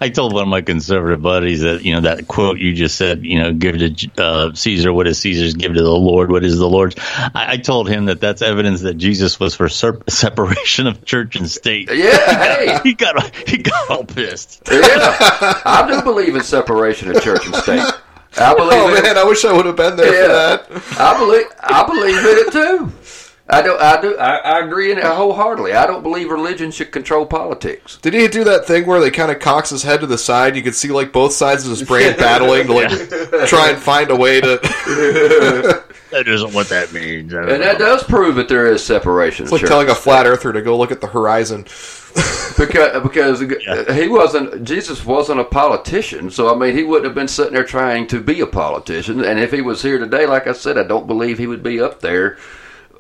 [0.03, 3.25] I told one of my conservative buddies that you know that quote you just said,
[3.25, 6.59] you know, give to uh, Caesar what is Caesar's, give to the Lord what is
[6.59, 6.97] the Lord's.
[6.99, 11.37] I, I told him that that's evidence that Jesus was for ser- separation of church
[11.37, 11.89] and state.
[11.91, 12.81] Yeah, hey.
[12.83, 14.63] he got he got all pissed.
[14.71, 14.79] Yeah,
[15.65, 17.92] I do believe in separation of church and state.
[18.39, 19.03] I oh, believe Oh in it.
[19.03, 20.57] man, I wish I would have been there Yeah.
[20.59, 21.01] for that.
[21.01, 22.93] I believe I believe in it too.
[23.49, 23.77] I do.
[23.77, 24.17] I do.
[24.17, 25.75] I, I agree in it wholeheartedly.
[25.75, 27.99] I don't believe religion should control politics.
[28.01, 30.57] Did he do that thing where they kind of cocks his head to the side?
[30.57, 34.11] You could see like both sides of his brain battling to like try and find
[34.11, 34.61] a way to.
[36.13, 37.33] That isn't what that means.
[37.33, 39.45] I don't And that does prove that there is separation.
[39.45, 41.65] It's like of church telling a flat earther to go look at the horizon.
[42.59, 43.41] because because
[43.97, 47.65] he wasn't Jesus wasn't a politician, so I mean he wouldn't have been sitting there
[47.65, 49.25] trying to be a politician.
[49.25, 51.81] And if he was here today, like I said, I don't believe he would be
[51.81, 52.39] up there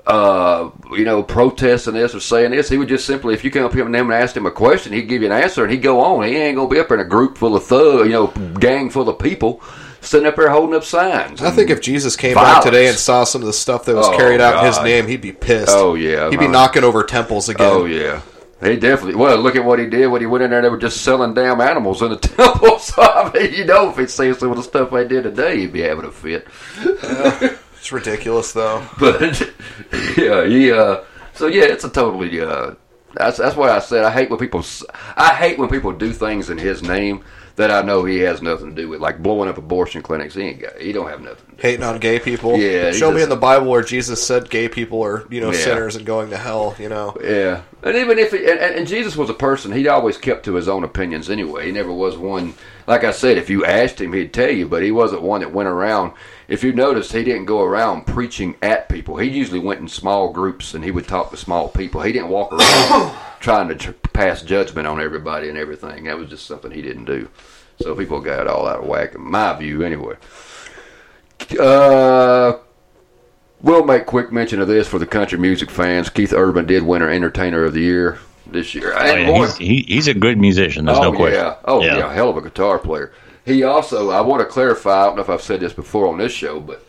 [0.06, 2.68] uh, you know, protesting this or saying this.
[2.68, 4.92] He would just simply, if you come up to him and ask him a question,
[4.92, 6.26] he'd give you an answer and he'd go on.
[6.26, 8.26] He ain't gonna be up in a group full of thug, you know,
[8.58, 9.62] gang full of people
[10.00, 11.40] sitting up there holding up signs.
[11.40, 12.56] I think if Jesus came Violence.
[12.56, 14.82] back today and saw some of the stuff that was Oh, carried out in his
[14.82, 15.70] name, he'd be pissed.
[15.70, 16.28] Oh, yeah.
[16.30, 17.68] he'd be Uh, knocking over temples again.
[17.70, 18.20] Oh yeah.
[18.62, 19.16] He definitely.
[19.16, 20.62] Well, look at what he did when he went in there.
[20.62, 22.78] They were just selling damn animals in the temple.
[22.78, 25.60] So I mean, you know, if he'd seen some of the stuff they did today,
[25.60, 26.46] he'd be having a fit.
[27.82, 28.86] It's ridiculous, though.
[29.00, 29.40] But
[30.16, 30.70] yeah, he.
[30.70, 31.02] Uh,
[31.34, 32.40] so yeah, it's a totally.
[32.40, 32.74] Uh,
[33.14, 34.64] that's that's why I said I hate when people.
[35.16, 37.24] I hate when people do things in his name
[37.56, 40.34] that I know he has nothing to do with, like blowing up abortion clinics.
[40.34, 40.78] He ain't got.
[40.80, 41.44] He don't have nothing.
[41.44, 41.62] to do.
[41.62, 42.56] Hating on gay people.
[42.56, 45.52] Yeah, Show me just- in the Bible where Jesus said gay people are, you know,
[45.52, 45.58] Yeah.
[45.58, 46.74] sinners and going to hell.
[46.78, 47.16] You know.
[47.22, 50.44] Yeah, and even if he, and, and and Jesus was a person, he always kept
[50.46, 51.66] to his own opinions anyway.
[51.66, 52.54] He never was one.
[52.86, 55.52] Like I said, if you asked him, he'd tell you, but he wasn't one that
[55.52, 56.12] went around.
[56.48, 59.16] If you noticed, he didn't go around preaching at people.
[59.18, 62.02] He usually went in small groups and he would talk to small people.
[62.02, 66.04] He didn't walk around trying to tr- pass judgment on everybody and everything.
[66.04, 67.28] That was just something he didn't do.
[67.82, 70.16] So people got all out of whack, in my view, anyway.
[71.58, 72.54] Uh,
[73.62, 76.10] We'll make quick mention of this for the country music fans.
[76.10, 78.92] Keith Urban did win our Entertainer of the Year this year.
[78.92, 80.84] Oh, yeah, boy- he's, he, he's a good musician.
[80.84, 81.38] There's oh, no question.
[81.38, 81.56] yeah.
[81.64, 82.12] Oh, yeah.
[82.12, 83.12] Hell of a guitar player.
[83.44, 86.18] He also, I want to clarify, I don't know if I've said this before on
[86.18, 86.84] this show, but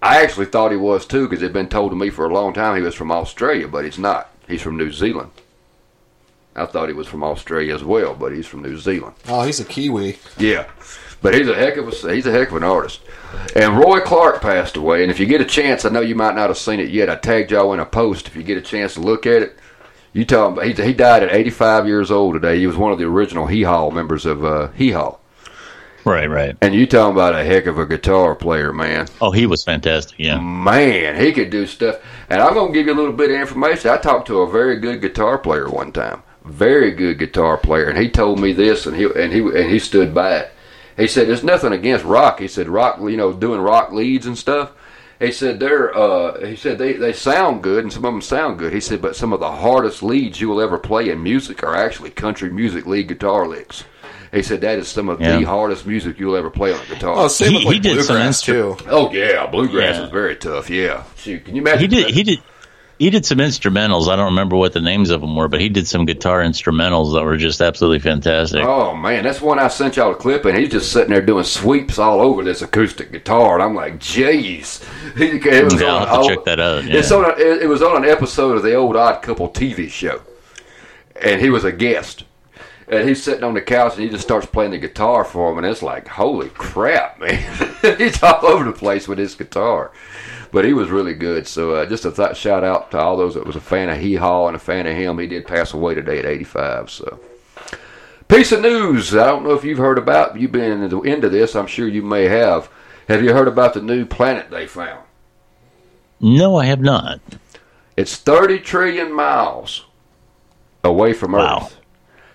[0.00, 2.52] I actually thought he was too because it'd been told to me for a long
[2.52, 4.30] time he was from Australia, but he's not.
[4.46, 5.30] He's from New Zealand.
[6.54, 9.14] I thought he was from Australia as well, but he's from New Zealand.
[9.28, 10.18] Oh, he's a Kiwi.
[10.36, 10.68] Yeah,
[11.22, 13.00] but he's a heck of a he's a heck of an artist.
[13.56, 15.02] And Roy Clark passed away.
[15.02, 17.08] And if you get a chance, I know you might not have seen it yet.
[17.08, 18.26] I tagged y'all in a post.
[18.26, 19.56] If you get a chance to look at it,
[20.12, 22.58] you tell him he, he died at 85 years old today.
[22.58, 25.16] He was one of the original Hee Haw members of uh, Hee Haw.
[26.04, 26.56] Right, right.
[26.60, 29.06] And you talking about a heck of a guitar player, man.
[29.20, 30.18] Oh, he was fantastic.
[30.18, 30.40] Yeah.
[30.40, 32.00] Man, he could do stuff.
[32.28, 33.90] And I'm going to give you a little bit of information.
[33.90, 36.24] I talked to a very good guitar player one time.
[36.44, 39.78] Very good guitar player, and he told me this, and he and he and he
[39.78, 40.50] stood by it.
[40.96, 44.36] He said, "There's nothing against rock." He said, "Rock, you know, doing rock leads and
[44.36, 44.72] stuff."
[45.20, 45.96] He said they're.
[45.96, 48.72] Uh, he said they they sound good, and some of them sound good.
[48.72, 51.76] He said, but some of the hardest leads you will ever play in music are
[51.76, 53.84] actually country music lead guitar licks.
[54.32, 55.36] He said that is some of Yeah.
[55.38, 57.14] the hardest music you'll ever play on a guitar.
[57.16, 58.84] Oh, same He- with like he did some bluegrass instru- too.
[58.90, 60.04] Oh yeah, bluegrass Yeah.
[60.06, 60.68] is very tough.
[60.70, 61.82] Yeah, shoot, can you imagine?
[61.82, 62.06] He did.
[62.06, 62.14] that?
[62.14, 62.38] He did.
[63.02, 64.06] He did some instrumentals.
[64.06, 67.14] I don't remember what the names of them were, but he did some guitar instrumentals
[67.14, 68.64] that were just absolutely fantastic.
[68.64, 71.42] Oh man, that's one I sent y'all a clip, and he's just sitting there doing
[71.42, 74.84] sweeps all over this acoustic guitar, and I'm like, jeez.
[75.16, 77.24] He, it was Yeah, I'll have to check that out, It's on.
[77.24, 80.22] A, it, it was on an episode of the old Odd Couple TV show,
[81.20, 82.22] and he was a guest.
[82.86, 85.58] And he's sitting on the couch, and he just starts playing the guitar for him,
[85.58, 87.74] and it's like, holy crap, man!
[87.98, 89.90] he's all over the place with his guitar.
[90.52, 91.48] But he was really good.
[91.48, 93.98] So uh, just a th- shout out to all those that was a fan of
[93.98, 95.18] Hee Haw and a fan of him.
[95.18, 96.90] He did pass away today at 85.
[96.90, 97.20] So.
[98.28, 99.14] Piece of news.
[99.14, 100.38] I don't know if you've heard about.
[100.38, 101.56] You've been into, this.
[101.56, 102.70] I'm sure you may have.
[103.08, 105.04] Have you heard about the new planet they found?
[106.20, 107.20] No, I have not.
[107.96, 109.86] It's 30 trillion miles
[110.84, 111.62] away from Wow.
[111.64, 111.76] Earth.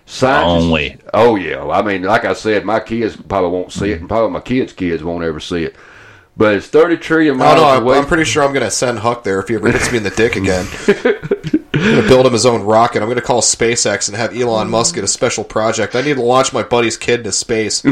[0.06, 0.98] Scientists, way.
[1.12, 1.66] Oh yeah.
[1.68, 4.72] I mean, like I said, my kids probably won't see it, and probably my kids'
[4.72, 5.76] kids won't ever see it.
[6.38, 7.98] But it's 30 trillion Oh miles no, I'm, away.
[7.98, 10.04] I'm pretty sure I'm going to send Huck there if he ever hits me in
[10.04, 10.66] the dick again.
[11.74, 13.02] I'm going to build him his own rocket.
[13.02, 15.96] I'm going to call SpaceX and have Elon Musk get a special project.
[15.96, 17.84] I need to launch my buddy's kid into space.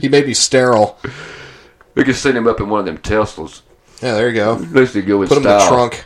[0.00, 0.98] he may be sterile.
[1.94, 3.62] we could send him up in one of them Teslas.
[4.02, 4.54] Yeah, there you go.
[4.72, 6.04] Let's go in Put him in the trunk.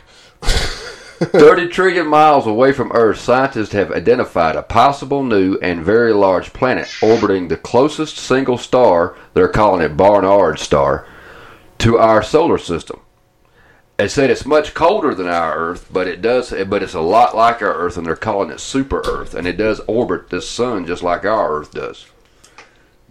[1.19, 6.51] 30 trillion miles away from Earth, scientists have identified a possible new and very large
[6.51, 11.07] planet orbiting the closest single star, they're calling it Barnard star,
[11.85, 12.99] to our solar system.
[13.97, 17.35] They said it's much colder than our Earth, but it does, but it's a lot
[17.35, 20.87] like our Earth, and they're calling it super Earth, and it does orbit this sun
[20.87, 22.07] just like our Earth does.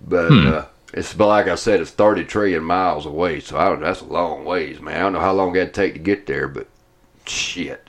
[0.06, 3.80] But uh, it's but like I said, it's 30 trillion miles away, so I don't,
[3.80, 4.96] that's a long ways, man.
[4.96, 6.66] I don't know how long it'd take to get there, but
[7.26, 7.88] shit.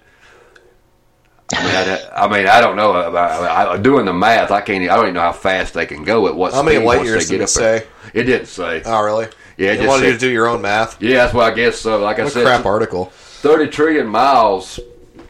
[1.52, 2.92] I mean, I, I mean, I don't know.
[2.92, 4.84] I, I, doing the math, I can't.
[4.84, 7.28] I don't even know how fast they can go at what How many light years
[7.28, 7.80] did it up there.
[7.82, 7.88] say?
[8.14, 8.84] It didn't say.
[8.86, 9.28] Oh, really?
[9.58, 11.02] Yeah, it They just wanted you to do your own math.
[11.02, 11.78] Yeah, that's what I guess.
[11.80, 13.06] So, like I What a said, crap article.
[13.06, 14.80] thirty trillion miles.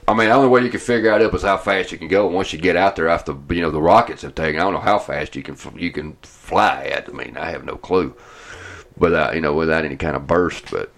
[0.07, 2.07] I mean, the only way you can figure it up is how fast you can
[2.07, 2.27] go.
[2.27, 4.73] And once you get out there, after you know the rockets have taken, I don't
[4.73, 7.09] know how fast you can you can fly at.
[7.09, 8.15] I mean, I have no clue.
[8.97, 10.91] Without uh, you know, without any kind of burst, but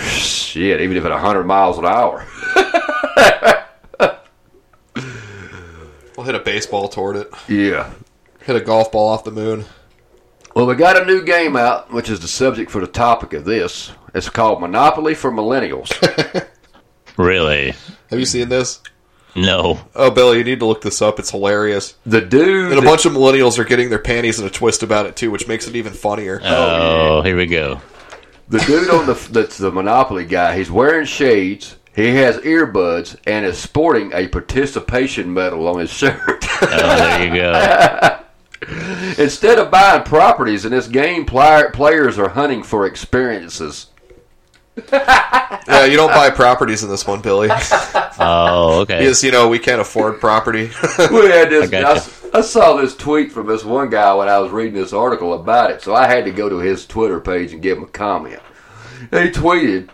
[0.00, 2.26] shit, even if at hundred miles an hour.
[6.16, 7.30] We'll hit a baseball toward it.
[7.48, 7.90] Yeah.
[8.44, 9.64] Hit a golf ball off the moon.
[10.54, 13.44] Well, we got a new game out, which is the subject for the topic of
[13.44, 13.90] this.
[14.14, 15.90] It's called Monopoly for Millennials.
[17.16, 17.74] Really?
[18.10, 18.80] Have you seen this?
[19.36, 19.80] No.
[19.94, 21.18] Oh, Billy, you need to look this up.
[21.18, 21.96] It's hilarious.
[22.06, 22.72] The dude.
[22.72, 25.30] And a bunch of millennials are getting their panties in a twist about it too,
[25.30, 26.40] which makes it even funnier.
[26.42, 27.80] Oh, here we go.
[28.48, 30.56] The dude on the that's the Monopoly guy.
[30.56, 31.76] He's wearing shades.
[31.94, 36.44] He has earbuds and is sporting a participation medal on his shirt.
[36.62, 38.18] Oh, there you go.
[39.18, 43.86] Instead of buying properties in this game, players are hunting for experiences.
[45.66, 47.48] Yeah, you don't buy properties in this one, Billy.
[48.18, 48.98] Oh, okay.
[48.98, 50.64] Because you know we can't afford property.
[50.98, 51.72] We had this.
[51.72, 52.00] I I, gotcha.
[52.00, 55.32] s- I saw this tweet from this one guy when I was reading this article
[55.34, 57.88] about it, so I had to go to his Twitter page and give him a
[57.88, 58.40] comment.
[59.10, 59.88] He tweeted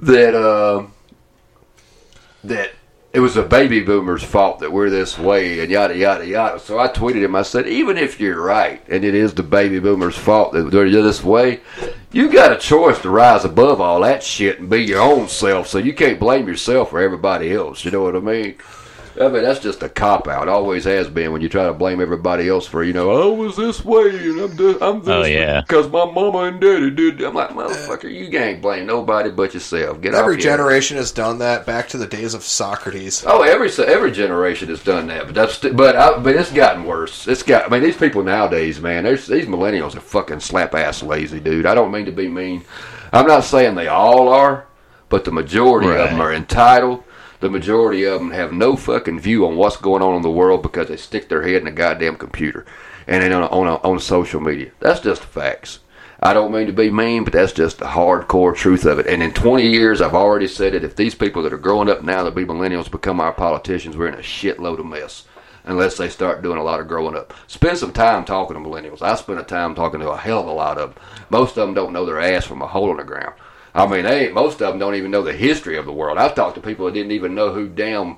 [0.00, 0.86] that uh,
[2.42, 2.72] that
[3.14, 6.58] it was the baby boomers' fault that we're this way and yada yada yada.
[6.58, 7.36] So I tweeted him.
[7.36, 10.90] I said, even if you're right and it is the baby boomers' fault that they're
[10.90, 11.60] this way,
[12.10, 15.68] you got a choice to rise above all that shit and be your own self.
[15.68, 17.84] So you can't blame yourself for everybody else.
[17.84, 18.56] You know what I mean?
[19.20, 20.48] I mean, that's just a cop out.
[20.48, 23.38] Always has been when you try to blame everybody else for, you know, oh, I
[23.38, 25.60] was this way and I'm oh, this, I'm this Oh, yeah.
[25.60, 27.22] because my mama and daddy did.
[27.22, 30.00] I'm like, motherfucker, you can't blame nobody but yourself.
[30.00, 33.24] Get Every off your- generation has done that back to the days of Socrates.
[33.26, 37.28] Oh, every every generation has done that, but that's but I, but it's gotten worse.
[37.28, 37.66] It's got.
[37.66, 41.66] I mean, these people nowadays, man, these millennials are fucking slap ass lazy, dude.
[41.66, 42.64] I don't mean to be mean.
[43.12, 44.66] I'm not saying they all are,
[45.08, 47.04] but the majority of them are entitled.
[47.40, 50.62] The majority of them have no fucking view on what's going on in the world
[50.62, 52.64] because they stick their head in a goddamn computer
[53.06, 54.70] and then on on, on social media.
[54.80, 55.80] That's just the facts.
[56.20, 59.06] I don't mean to be mean, but that's just the hardcore truth of it.
[59.06, 60.82] And in 20 years, I've already said it.
[60.82, 64.08] If these people that are growing up now that be millennials become our politicians, we're
[64.08, 65.24] in a shitload of mess.
[65.66, 67.34] Unless they start doing a lot of growing up.
[67.46, 69.02] Spend some time talking to millennials.
[69.02, 71.04] I spend a time talking to a hell of a lot of them.
[71.30, 73.34] Most of them don't know their ass from a hole in the ground.
[73.74, 76.16] I mean, they most of them don't even know the history of the world.
[76.16, 78.16] I've talked to people that didn't even know who damn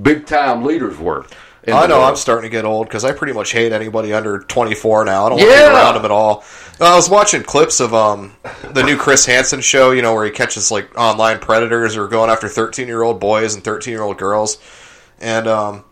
[0.00, 1.26] big time leaders were.
[1.68, 2.10] I know world.
[2.10, 5.26] I'm starting to get old because I pretty much hate anybody under 24 now.
[5.26, 6.42] I don't want to be around them at all.
[6.80, 8.32] I was watching clips of um
[8.72, 12.30] the new Chris Hansen show, you know, where he catches like online predators or going
[12.30, 14.58] after 13 year old boys and 13 year old girls,
[15.20, 15.84] and um,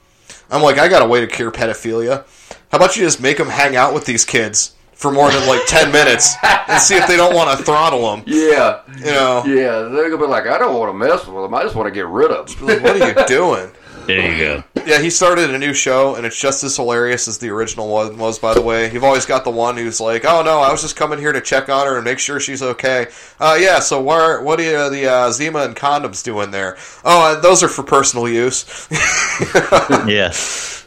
[0.50, 2.24] I'm like, I got a way to cure pedophilia.
[2.70, 5.60] How about you just make them hang out with these kids for more than like
[5.66, 8.24] 10 minutes and see if they don't want to throttle them?
[8.26, 8.80] Yeah.
[8.98, 11.54] You know, Yeah, they're gonna be like, I don't want to mess with them.
[11.54, 12.66] I just want to get rid of them.
[12.66, 13.70] like, what are you doing?
[14.06, 14.64] There you go.
[14.86, 18.16] Yeah, he started a new show, and it's just as hilarious as the original one
[18.16, 18.38] was.
[18.38, 20.96] By the way, you've always got the one who's like, "Oh no, I was just
[20.96, 23.80] coming here to check on her and make sure she's okay." Uh, yeah.
[23.80, 26.78] So where, what are the uh, Zima and condoms doing there?
[27.04, 28.64] Oh, uh, those are for personal use.
[30.08, 30.30] Yeah.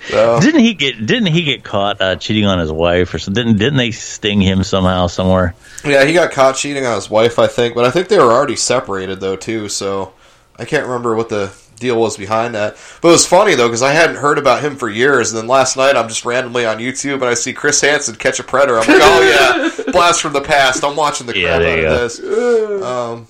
[0.09, 3.43] Didn't he get Didn't he get caught uh, cheating on his wife or something?
[3.43, 5.53] Didn't Didn't they sting him somehow somewhere?
[5.85, 8.31] yeah, he got caught cheating on his wife, I think, but I think they were
[8.31, 9.69] already separated though too.
[9.69, 10.13] So
[10.57, 12.77] I can't remember what the deal was behind that.
[13.01, 15.47] But it was funny though because I hadn't heard about him for years, and then
[15.47, 18.79] last night I'm just randomly on YouTube and I see Chris Hansen catch a predator.
[18.79, 20.83] I'm like, oh yeah, blast from the past.
[20.83, 22.83] I'm watching the Yeah, crap there out of this.
[22.83, 23.27] Um,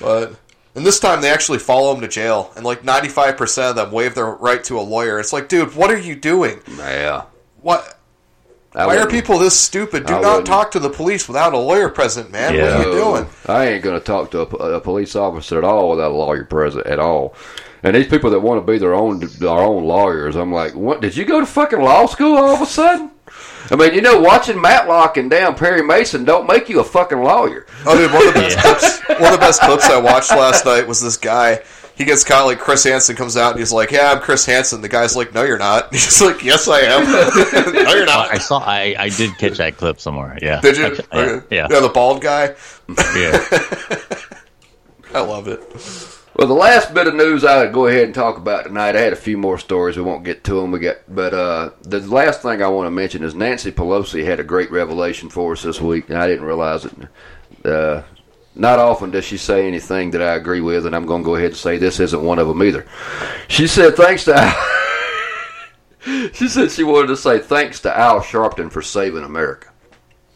[0.00, 0.34] but
[0.78, 3.92] and this time they actually follow him to jail, and like 95 percent of them
[3.92, 5.18] waive their right to a lawyer.
[5.18, 6.60] It's like, dude, what are you doing?
[6.78, 7.24] Yeah.
[7.60, 7.98] What?
[8.74, 10.06] I Why are people this stupid?
[10.06, 10.46] Do I not wouldn't.
[10.46, 12.54] talk to the police without a lawyer present, man.
[12.54, 13.26] What are you doing?
[13.46, 16.86] I ain't gonna talk to a, a police officer at all without a lawyer present
[16.86, 17.34] at all.
[17.82, 21.00] And these people that want to be their own their own lawyers, I'm like, what?
[21.00, 23.10] Did you go to fucking law school all of a sudden?
[23.70, 27.22] I mean, you know, watching Matlock and down Perry Mason don't make you a fucking
[27.22, 27.66] lawyer.
[27.86, 28.98] Oh, dude, one of the best clips.
[29.20, 31.62] One of the best clips I watched last night was this guy.
[31.96, 34.80] He gets caught like Chris Hansen comes out and he's like, "Yeah, I'm Chris Hansen."
[34.80, 38.32] The guy's like, "No, you're not." He's like, "Yes, I am." no, you're not.
[38.32, 38.58] I saw.
[38.60, 40.38] I, I did catch that clip somewhere.
[40.40, 40.60] Yeah.
[40.60, 40.84] Did you?
[41.10, 41.22] I- yeah.
[41.24, 41.46] Okay.
[41.56, 41.66] Yeah.
[41.68, 42.54] Yeah, the bald guy.
[43.16, 43.44] yeah.
[45.14, 45.60] I love it.
[46.38, 48.94] Well, the last bit of news I would go ahead and talk about tonight.
[48.94, 49.96] I had a few more stories.
[49.96, 50.70] We won't get to them.
[50.70, 54.38] We got, but uh, the last thing I want to mention is Nancy Pelosi had
[54.38, 56.94] a great revelation for us this week, and I didn't realize it.
[57.64, 58.04] Uh,
[58.54, 61.34] not often does she say anything that I agree with, and I'm going to go
[61.34, 62.86] ahead and say this isn't one of them either.
[63.48, 64.54] She said thanks to.
[66.32, 69.67] She said she wanted to say thanks to Al Sharpton for saving America.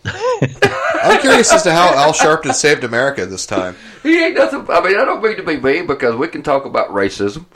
[0.05, 3.77] I'm curious as to how Al Sharpton saved America this time.
[4.03, 4.67] He ain't nothing.
[4.69, 7.47] I mean, I don't mean to be mean because we can talk about racism,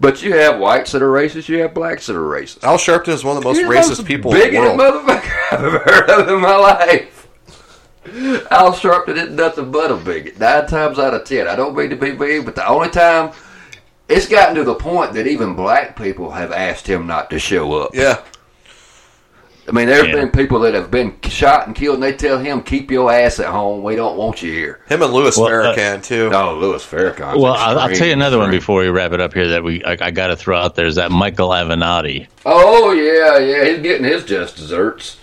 [0.00, 2.64] but you have whites that are racist, you have blacks that are racist.
[2.64, 4.80] Al Sharpton is one of the most He's racist people in the world.
[4.80, 7.28] motherfucker I've ever heard of in my life.
[8.50, 10.38] Al Sharpton is nothing but a bigot.
[10.38, 11.48] Nine times out of ten.
[11.48, 13.32] I don't mean to be mean, but the only time
[14.08, 17.72] it's gotten to the point that even black people have asked him not to show
[17.80, 17.94] up.
[17.94, 18.22] Yeah,
[19.66, 20.14] I mean, there's Yeah.
[20.16, 23.40] been people that have been shot and killed, and they tell him, "Keep your ass
[23.40, 23.82] at home.
[23.82, 26.28] We don't want you here." Him and Louis Well, uh, Farrakhan too.
[26.28, 27.38] No, Louis Farrakhan.
[27.40, 29.82] Well, I'll, I'll tell you another one before we wrap it up here that we
[29.84, 32.26] I, I got to throw out there is that Michael Avenatti.
[32.44, 35.16] Oh yeah, yeah, he's getting his just desserts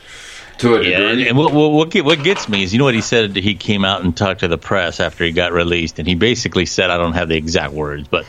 [0.58, 1.28] to a Yeah, and, degree.
[1.30, 3.36] and what, what, what, get, what gets me is you know what he said.
[3.36, 6.66] He came out and talked to the press after he got released, and he basically
[6.66, 8.26] said, I don't have the exact words, but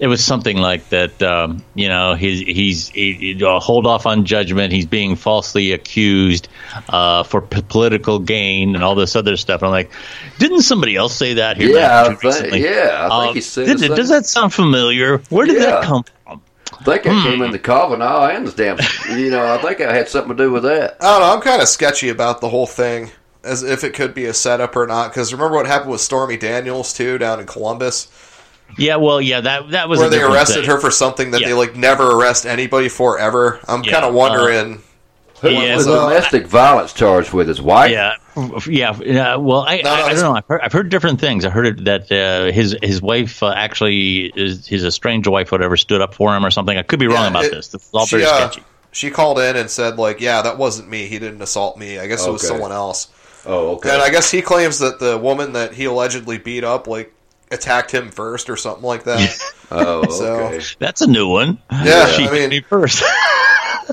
[0.00, 1.22] it was something like that.
[1.22, 4.72] Um, you know, he's he's he, he- uh, hold off on judgment.
[4.72, 6.48] He's being falsely accused
[6.88, 9.62] uh, for p- political gain and all this other stuff.
[9.62, 9.90] I'm like,
[10.38, 11.70] didn't somebody else say that here?
[11.70, 12.64] Yeah, back I think- recently?
[12.64, 13.96] yeah, I think Um, he said did- the.
[13.96, 15.18] Does that sound familiar?
[15.30, 15.70] Where did Yeah.
[15.70, 16.40] that come from?
[16.80, 17.22] I think I Hmm.
[17.28, 18.78] came in the Kavanaugh and the damn.
[19.18, 20.96] You know, I think I had something to do with that.
[21.00, 21.34] I don't know.
[21.34, 23.10] I'm kind of sketchy about the whole thing,
[23.42, 25.10] as if it could be a setup or not.
[25.10, 28.06] Because remember what happened with Stormy Daniels too down in Columbus,
[28.76, 30.70] Yeah, well, yeah, that that was where a they arrested thing.
[30.70, 31.48] her for something that Yeah.
[31.48, 33.60] they like never arrest anybody for ever.
[33.66, 34.82] I'm Yeah, kind of wondering.
[35.40, 37.92] Who Yeah, was well, domestic violence charged with his wife?
[37.92, 38.14] Yeah,
[38.66, 39.36] yeah, yeah.
[39.36, 40.34] Well, I, No, no, I, I don't know.
[40.34, 41.44] I've heard, I've heard different things.
[41.44, 45.76] I heard it, that uh, his his wife uh, actually is his estranged wife, whatever,
[45.76, 46.76] stood up for him or something.
[46.76, 47.68] I could be wrong Yeah, about it- this.
[47.68, 48.64] This is all she, very uh, sketchy.
[48.90, 51.06] she called in and said like, "Yeah, that wasn't me.
[51.06, 52.00] He didn't assault me.
[52.00, 53.06] I guess it was someone else."
[53.46, 53.90] Oh, okay.
[53.90, 57.14] And I guess he claims that the woman that he allegedly beat up like
[57.50, 59.38] attacked him first or something like that.
[59.70, 60.64] oh, So- okay.
[60.78, 61.58] That's a new one.
[61.70, 63.02] Yeah, she I mean- hit me first.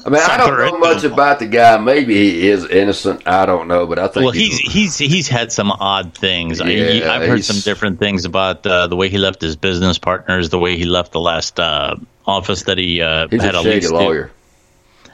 [0.06, 1.14] I mean, I don't know Separate much them.
[1.14, 1.78] about the guy.
[1.78, 3.26] Maybe he is innocent.
[3.26, 6.60] I don't know, but I think well, he's he's he's had some odd things.
[6.60, 9.56] I, he- Yeah, I've heard some different things about uh, the way he left his
[9.56, 11.96] business partners, the way he left the last uh,
[12.28, 13.94] office that he uh, he's had a a shady lease to.
[13.96, 14.32] lawyer.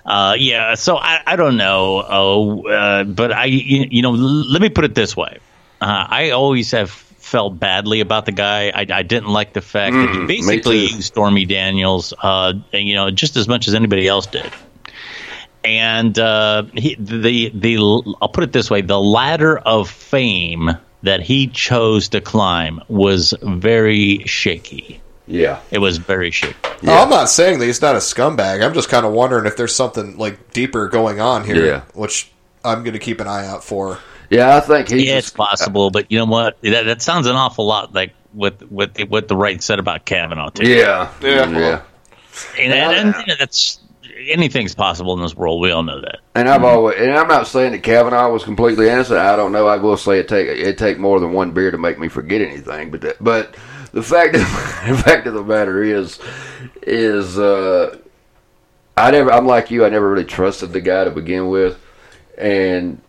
[0.03, 4.51] Uh, yeah, so I, I don't know, oh, uh, but I you, you know l-
[4.51, 5.37] let me put it this way:
[5.79, 8.69] uh, I always have felt badly about the guy.
[8.75, 10.95] I, I didn't like the fact that he Mm, basically too.
[10.95, 14.51] used Stormy Daniels, uh, and, you know, just as much as anybody else did.
[15.63, 17.77] And uh, he, the the
[18.21, 20.71] I'll put it this way: the ladder of fame
[21.03, 24.99] that he chose to climb was very shaky.
[25.27, 25.59] Yeah.
[25.71, 26.55] It was very shaky.
[26.87, 28.63] Oh, I'm not saying that he's not a scumbag.
[28.65, 31.81] I'm just kind of wondering if there's something like deeper going on here, Yeah.
[31.93, 32.29] which
[32.65, 33.99] I'm going to keep an eye out for.
[34.31, 35.03] Yeah, I think he's.
[35.03, 36.59] Yeah, it's just- possible, but you know what?
[36.61, 40.05] That, that sounds an awful lot like what what the, what the right said about
[40.05, 40.67] Kavanaugh too.
[40.67, 41.11] Yeah.
[41.21, 41.49] Yeah.
[41.49, 41.81] Yeah.
[42.57, 43.79] and, and, and you know, that's
[44.29, 45.61] anything's possible in this world.
[45.61, 46.19] We all know that.
[46.35, 49.19] And I've always, and I'm not saying that Kavanaugh was completely innocent.
[49.19, 49.67] I don't know.
[49.67, 52.41] I will say it take it take more than one beer to make me forget
[52.41, 52.89] anything.
[52.89, 53.55] But that, but
[53.91, 54.41] the fact of,
[54.87, 56.19] the fact of the matter is
[56.83, 57.97] is uh,
[58.95, 59.31] I never.
[59.31, 59.85] I'm like you.
[59.85, 61.77] I never really trusted the guy to begin with,
[62.37, 63.01] and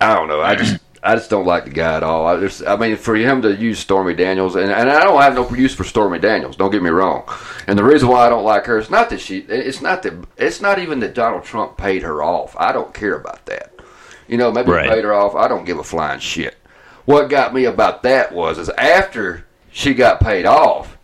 [0.00, 0.40] I don't know.
[0.40, 2.26] I just I just don't like the guy at all.
[2.26, 5.34] I just I mean for him to use Stormy Daniels and, and I don't have
[5.34, 6.56] no use for Stormy Daniels.
[6.56, 7.24] Don't get me wrong.
[7.66, 9.38] And the reason why I don't like her is not that she.
[9.38, 10.14] It's not that.
[10.36, 12.56] It's not even that Donald Trump paid her off.
[12.58, 13.74] I don't care about that.
[14.28, 14.84] You know, maybe Right.
[14.84, 15.34] he paid her off.
[15.34, 16.56] I don't give a flying shit.
[17.04, 20.96] What got me about that was is after she got paid off,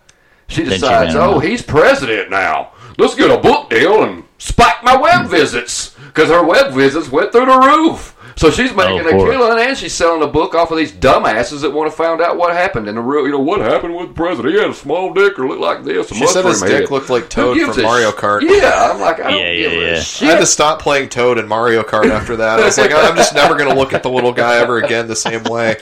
[0.49, 2.73] she she decides, ran oh, he's president now.
[2.99, 7.33] Let's get a book deal and spike my web visits because her web visits went
[7.33, 8.16] through the roof.
[8.37, 11.63] So she's oh, making a killing and she's selling a book off of these dumbasses
[11.63, 14.09] that want to find out what happened and the real, you know, what happened with
[14.09, 14.55] the president.
[14.55, 16.09] He had a small dick or looked like this.
[16.11, 16.81] She said his mushroom head.
[16.83, 18.43] dick looked like Toad from a Mario sh- Kart.
[18.43, 20.03] Yeah, I'm like, I don't Yeah, give yeah, a yeah.
[20.21, 22.61] I had to stop playing Toad in Mario Kart after that.
[22.61, 25.09] I was like, I'm just never going to look at the little guy ever again
[25.09, 25.77] the same way.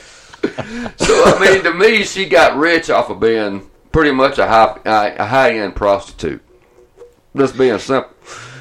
[0.45, 4.79] So I mean, to me, she got rich off of being pretty much a high
[4.85, 6.43] a high end prostitute.
[7.37, 8.14] Just being simple.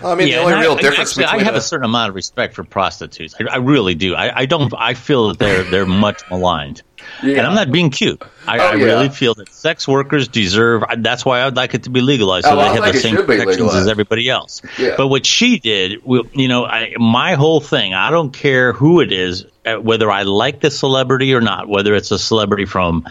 [0.03, 2.09] I mean, the only real I, difference actually, between I have a- a certain amount
[2.09, 3.35] of respect for prostitutes.
[3.39, 4.15] I, I really do.
[4.15, 4.73] I, I don't.
[4.77, 6.81] I feel that they're they're much maligned,
[7.21, 7.37] Yeah.
[7.37, 8.21] and I'm not being cute.
[8.47, 8.83] I, Oh, I yeah.
[8.85, 10.83] really feel that sex workers deserve.
[10.97, 13.15] That's why I'd like it to be legalized, so Oh, they I have the same
[13.25, 14.61] protections as everybody else.
[14.77, 14.95] Yeah.
[14.97, 17.93] But what she did, you know, I, my whole thing.
[17.93, 21.93] I don't care who it is, uh, whether I like the celebrity or not, whether
[21.95, 23.05] it's a celebrity from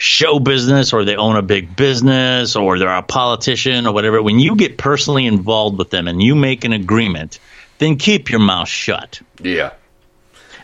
[0.00, 4.38] show business or they own a big business or they're a politician or whatever, when
[4.38, 7.38] you get personally involved with them and you make an agreement,
[7.78, 9.20] then keep your mouth shut.
[9.42, 9.72] Yeah.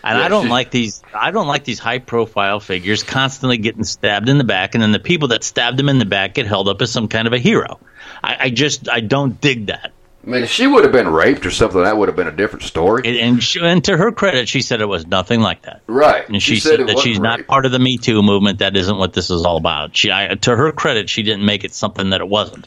[0.02, 1.02] And Yeah, I don't she- like these.
[1.12, 4.92] I don't like these high profile figures constantly getting stabbed in the back, and then
[4.92, 7.32] the people that stabbed them in the back get held up as some kind of
[7.34, 7.78] a hero.
[8.22, 9.92] I, I just I don't dig that.
[10.26, 12.32] I mean, if she would have been raped or something, that would have been a
[12.32, 13.02] different story.
[13.04, 15.82] And, and, she, and to her credit, she said it was nothing like that.
[15.86, 16.28] right.
[16.28, 18.58] And she, said, it that wasn't she's not part of the Me Too movement.
[18.58, 19.96] That isn't what this is all about.
[19.96, 22.66] She, I, to her credit, she didn't make it something that it wasn't.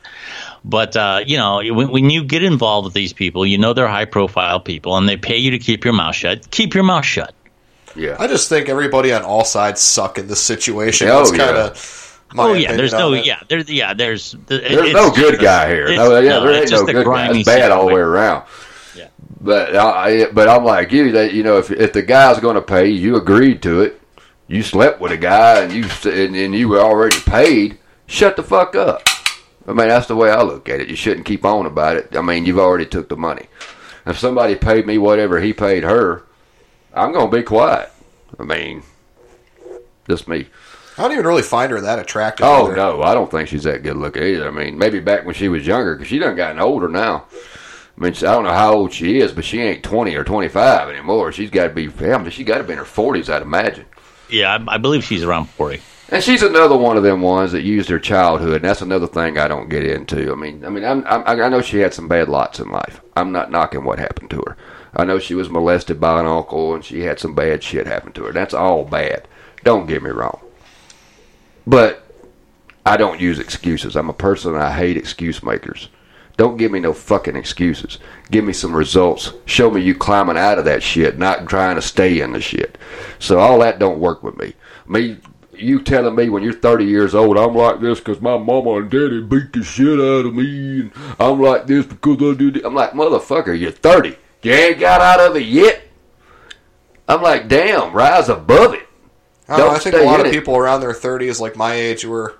[0.63, 3.87] But uh, you know, when, when you get involved with these people, you know they're
[3.87, 6.49] high profile people, and they pay you to keep your mouth shut.
[6.51, 7.33] Keep your mouth shut.
[7.95, 8.15] Yeah.
[8.19, 11.09] I just think everybody on all sides suck in this situation.
[11.09, 11.45] Oh, That's yeah.
[11.45, 15.69] kind of my oh yeah, there's no yeah, there's yeah, there's There's no good guy
[15.69, 15.95] here.
[15.95, 17.37] No, yeah, there ain't no good guy.
[17.37, 18.45] It's bad all the way around.
[19.41, 21.13] But I, but I'm like you.
[21.13, 24.01] That you know, if if the guy's going to pay, you agreed to it.
[24.47, 27.77] You slept with a guy, and you and, and you were already paid.
[28.07, 29.07] Shut the fuck up.
[29.67, 30.89] I mean, that's the way I look at it.
[30.89, 32.15] You shouldn't keep on about it.
[32.15, 33.45] I mean, you've already took the money.
[34.05, 36.23] If somebody paid me whatever he paid her,
[36.93, 37.91] I'm gonna be quiet.
[38.39, 38.83] I mean,
[40.09, 40.47] just me.
[40.99, 42.45] I don't even really find her that attractive.
[42.45, 42.75] Oh either.
[42.75, 44.49] no, I don't think she's that good looking either.
[44.49, 47.25] I mean, maybe back when she was younger, because she done gotten older now.
[47.97, 50.49] I mean, I don't know how old she is, but she ain't twenty or twenty
[50.49, 51.31] five anymore.
[51.31, 53.85] She's got to be, damn, she got to be in her forties, I'd imagine.
[54.29, 55.81] Yeah, I, I believe she's around forty.
[56.09, 59.37] And she's another one of them ones that used her childhood, and that's another thing
[59.37, 60.31] I don't get into.
[60.33, 62.99] I mean, I mean, I'm, I'm, I know she had some bad lots in life.
[63.15, 64.57] I'm not knocking what happened to her.
[64.95, 68.11] I know she was molested by an uncle, and she had some bad shit happen
[68.13, 68.31] to her.
[68.33, 69.27] That's all bad.
[69.63, 70.41] Don't get me wrong.
[71.67, 72.03] But
[72.85, 73.95] I don't use excuses.
[73.95, 75.89] I'm a person I hate excuse makers.
[76.37, 77.99] Don't give me no fucking excuses.
[78.31, 79.33] Give me some results.
[79.45, 82.77] Show me you climbing out of that shit, not trying to stay in the shit.
[83.19, 84.53] So all that don't work with me.
[84.87, 85.17] Me,
[85.51, 88.89] you telling me when you're 30 years old, I'm like this because my mama and
[88.89, 92.33] daddy beat the shit out of me, and I'm like this because I.
[92.33, 92.63] This.
[92.63, 94.15] I'm like motherfucker, you're 30.
[94.41, 95.81] You ain't got out of it yet.
[97.07, 98.87] I'm like, damn, rise above it.
[99.49, 100.33] I, know, I think a lot of it.
[100.33, 102.37] people around their 30s, like my age, who were,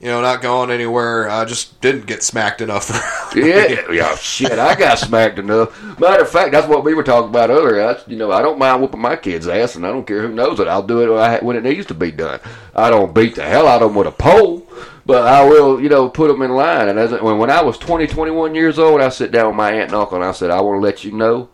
[0.00, 2.90] you know, not going anywhere, uh, just didn't get smacked enough.
[3.34, 4.58] Yeah, yeah, shit.
[4.58, 5.98] I got smacked enough.
[5.98, 7.76] Matter of fact, that's what we were talking about earlier.
[7.76, 10.34] That's, you know, I don't mind whooping my kid's ass, and I don't care who
[10.34, 10.68] knows it.
[10.68, 12.40] I'll do it when when it needs to be done.
[12.74, 14.68] I don't beat the hell out of them with a pole,
[15.06, 16.90] but I will, you know, put them in line.
[16.90, 19.72] And as when when I was 20, 21 years old, I sit down with my
[19.72, 21.48] aunt and uncle, and I said, I want to let you know.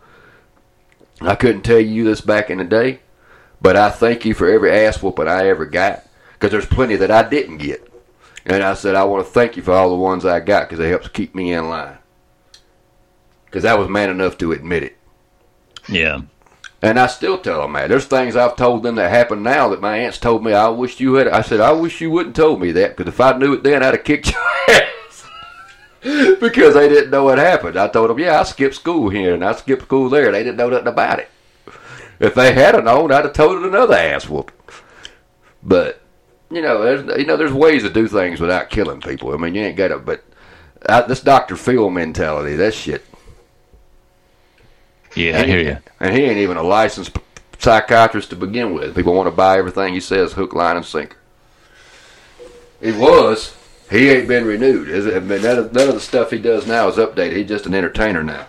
[1.21, 2.99] I couldn't tell you this back in the day,
[3.61, 7.11] but I thank you for every ass whooping I ever got, because there's plenty that
[7.11, 7.85] I didn't get.
[8.47, 10.85] And I said, I want to thank you for all the ones I got because
[10.85, 11.99] it helps keep me in line.
[13.45, 14.97] Because I was man enough to admit it.
[15.89, 16.23] Yeah.
[16.81, 17.89] And I still tell them that.
[17.89, 21.01] There's things I've told them that happen now that my aunts told me I wish
[21.01, 21.29] you had.
[21.29, 23.83] I said, I wish you wouldn't told me that because if I knew it then,
[23.83, 25.27] I'd have kicked your ass.
[26.41, 27.77] because they didn't know what happened.
[27.77, 30.31] I told them, yeah, I skipped school here and I skipped school there.
[30.31, 31.29] They didn't know nothing about it.
[32.21, 34.53] If they had a known, I'd have told it another ass whoop.
[35.63, 36.01] But
[36.51, 39.33] you know, there's you know, there's ways to do things without killing people.
[39.33, 39.99] I mean, you ain't got to.
[39.99, 40.25] But
[40.87, 43.05] uh, this Doctor Phil mentality, that shit.
[45.15, 45.79] Yeah, I hear you.
[46.01, 47.17] And he ain't even a licensed
[47.59, 48.95] psychiatrist to begin with.
[48.95, 51.17] People want to buy everything he says, hook, line, and sinker.
[52.81, 53.57] He was.
[53.91, 54.89] He ain't been renewed.
[54.89, 55.15] Is it?
[55.15, 57.37] I mean, none of, none of the stuff he does now is updated.
[57.37, 58.47] He's just an entertainer now.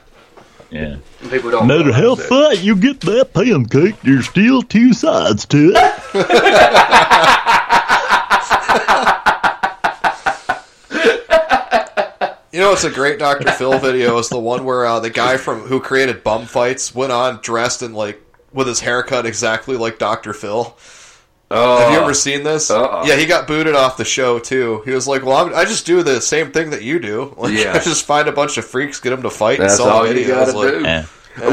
[0.71, 0.97] Yeah.
[1.29, 1.67] People don't.
[1.67, 5.93] No matter how realize fat you get that pancake, there's still two sides to it.
[12.51, 13.51] You know, it's a great Dr.
[13.51, 14.17] Phil video.
[14.17, 17.83] Is the one where uh, the guy from who created bum fights went on dressed
[17.83, 20.33] in like with his haircut exactly like Dr.
[20.33, 20.75] Phil.
[21.51, 22.69] Oh, Have you uh, ever seen this?
[22.69, 23.05] uh-uh.
[23.07, 24.81] Yeah, he got booted off the show too.
[24.85, 27.33] He was like, "Well, I'm, I just do the same thing that you do.
[27.37, 27.73] Like, Yeah.
[27.73, 30.03] I just find a bunch of freaks, get them to fight, That's and sell all
[30.05, 30.81] videos." you got to Like, do.
[30.81, 31.05] Yeah.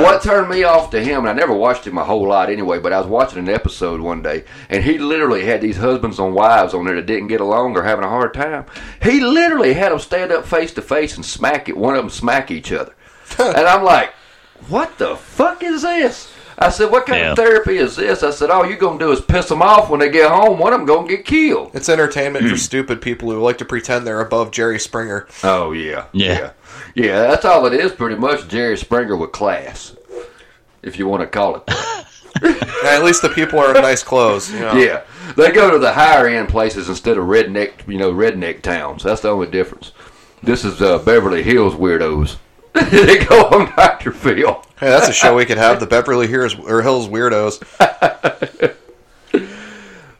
[0.03, 2.81] What turned me off to him, and I never watched him a whole lot anyway,
[2.81, 6.35] but I was watching an episode one day, and he literally had these husbands and
[6.35, 8.65] wives on there that didn't get along or having a hard time.
[9.01, 12.11] He literally had them stand up face to face and smack it, one of them
[12.11, 12.95] smack each other.
[13.39, 14.13] and I'm like,
[14.69, 16.33] what the fuck is this?
[16.59, 17.31] I said, what kind Yeah.
[17.33, 18.23] of therapy is this?
[18.23, 20.59] I said, all you're going to do is piss them off when they get home.
[20.59, 21.71] One of them going to get killed.
[21.75, 22.51] It's entertainment Hmm.
[22.53, 25.27] for stupid people who like to pretend they're above Jerry Springer.
[25.45, 26.07] Oh, yeah.
[26.13, 26.39] Yeah.
[26.39, 26.51] Yeah.
[26.95, 29.95] Yeah, that's all it is pretty much Jerry Springer with class,
[30.83, 32.05] if you want to call it that.
[32.85, 34.51] At least the people are in nice clothes.
[34.53, 34.73] You know?
[34.75, 35.03] Yeah,
[35.37, 39.03] they go to the higher end places instead of redneck, you know, redneck towns.
[39.03, 39.93] That's the only difference.
[40.43, 42.37] This is uh, Beverly Hills weirdos.
[42.91, 44.13] they go on Dr.
[44.13, 44.63] Phil.
[44.79, 45.81] Hey, that's a show we could have.
[45.81, 47.63] The Beverly Hills, or Hills Weirdos.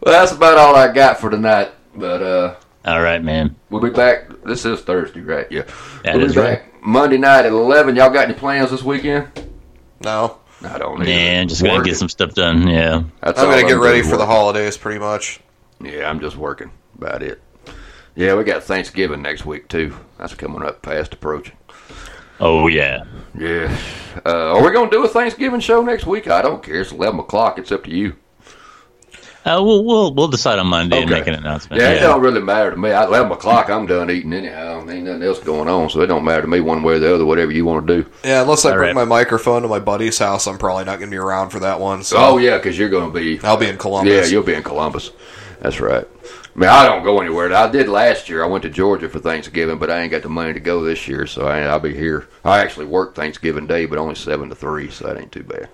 [0.07, 1.73] Well, that's about all I got for tonight.
[1.97, 2.55] But uh,
[2.85, 3.57] All right, man.
[3.71, 4.29] we'll be back.
[4.45, 5.51] This is Thursday, right?
[5.51, 5.63] Yeah.
[6.05, 7.97] That we'll is be back Monday night at eleven.
[7.97, 9.27] Y'all got any plans this weekend?
[10.05, 11.05] No, I don't.
[11.05, 11.49] Yeah, either.
[11.49, 12.69] just gonna get some stuff done.
[12.69, 13.03] Yeah.
[13.21, 15.41] That's I'm gonna get ready doing, for the holidays, pretty much.
[15.81, 16.71] Yeah, I'm just working.
[16.97, 17.43] About it.
[18.15, 19.97] Yeah, we got Thanksgiving next week too.
[20.19, 21.57] That's coming up fast approaching.
[22.41, 23.05] Oh yeah.
[23.39, 23.77] Yeah.
[24.25, 26.29] Uh, are we going to do a Thanksgiving show next week?
[26.29, 26.81] I don't care.
[26.81, 27.59] It's 11 o'clock.
[27.59, 28.17] It's up to you.
[29.45, 31.21] Uh, we'll we'll we'll decide on Monday and Okay.
[31.21, 31.81] make an announcement.
[31.81, 32.91] Yeah, it don't really matter to me.
[32.91, 34.81] At 11 o'clock, I'm done eating anyhow.
[34.91, 37.15] Ain't nothing else going on, so it don't matter to me one way or the
[37.15, 38.11] other, whatever you want to do.
[38.25, 38.95] Yeah, unless I All bring right.
[38.97, 42.03] my microphone to my buddy's house, I'm probably not gonna be around for that one.
[42.03, 43.39] So Oh, yeah, because you're going to be.
[43.45, 44.13] I'll be in Columbus.
[44.13, 45.13] Yeah, you'll be in Columbus.
[45.67, 46.07] That's right.
[46.07, 47.53] I mean, I don't go anywhere.
[47.53, 48.45] I did last year.
[48.45, 51.09] I went to Georgia for Thanksgiving, but I ain't got the money to go this
[51.09, 52.29] year, so I, I'll be here.
[52.45, 55.69] I actually work Thanksgiving Day, but only seven to three, so that ain't too bad.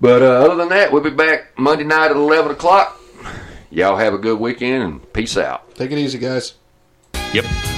[0.00, 2.98] But uh, other than that, we'll be back Monday night at eleven o'clock.
[3.68, 5.74] Y'all have a good weekend and peace out.
[5.74, 6.54] Take it easy, guys.
[7.34, 7.77] Yep.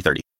[0.01, 0.30] 3030.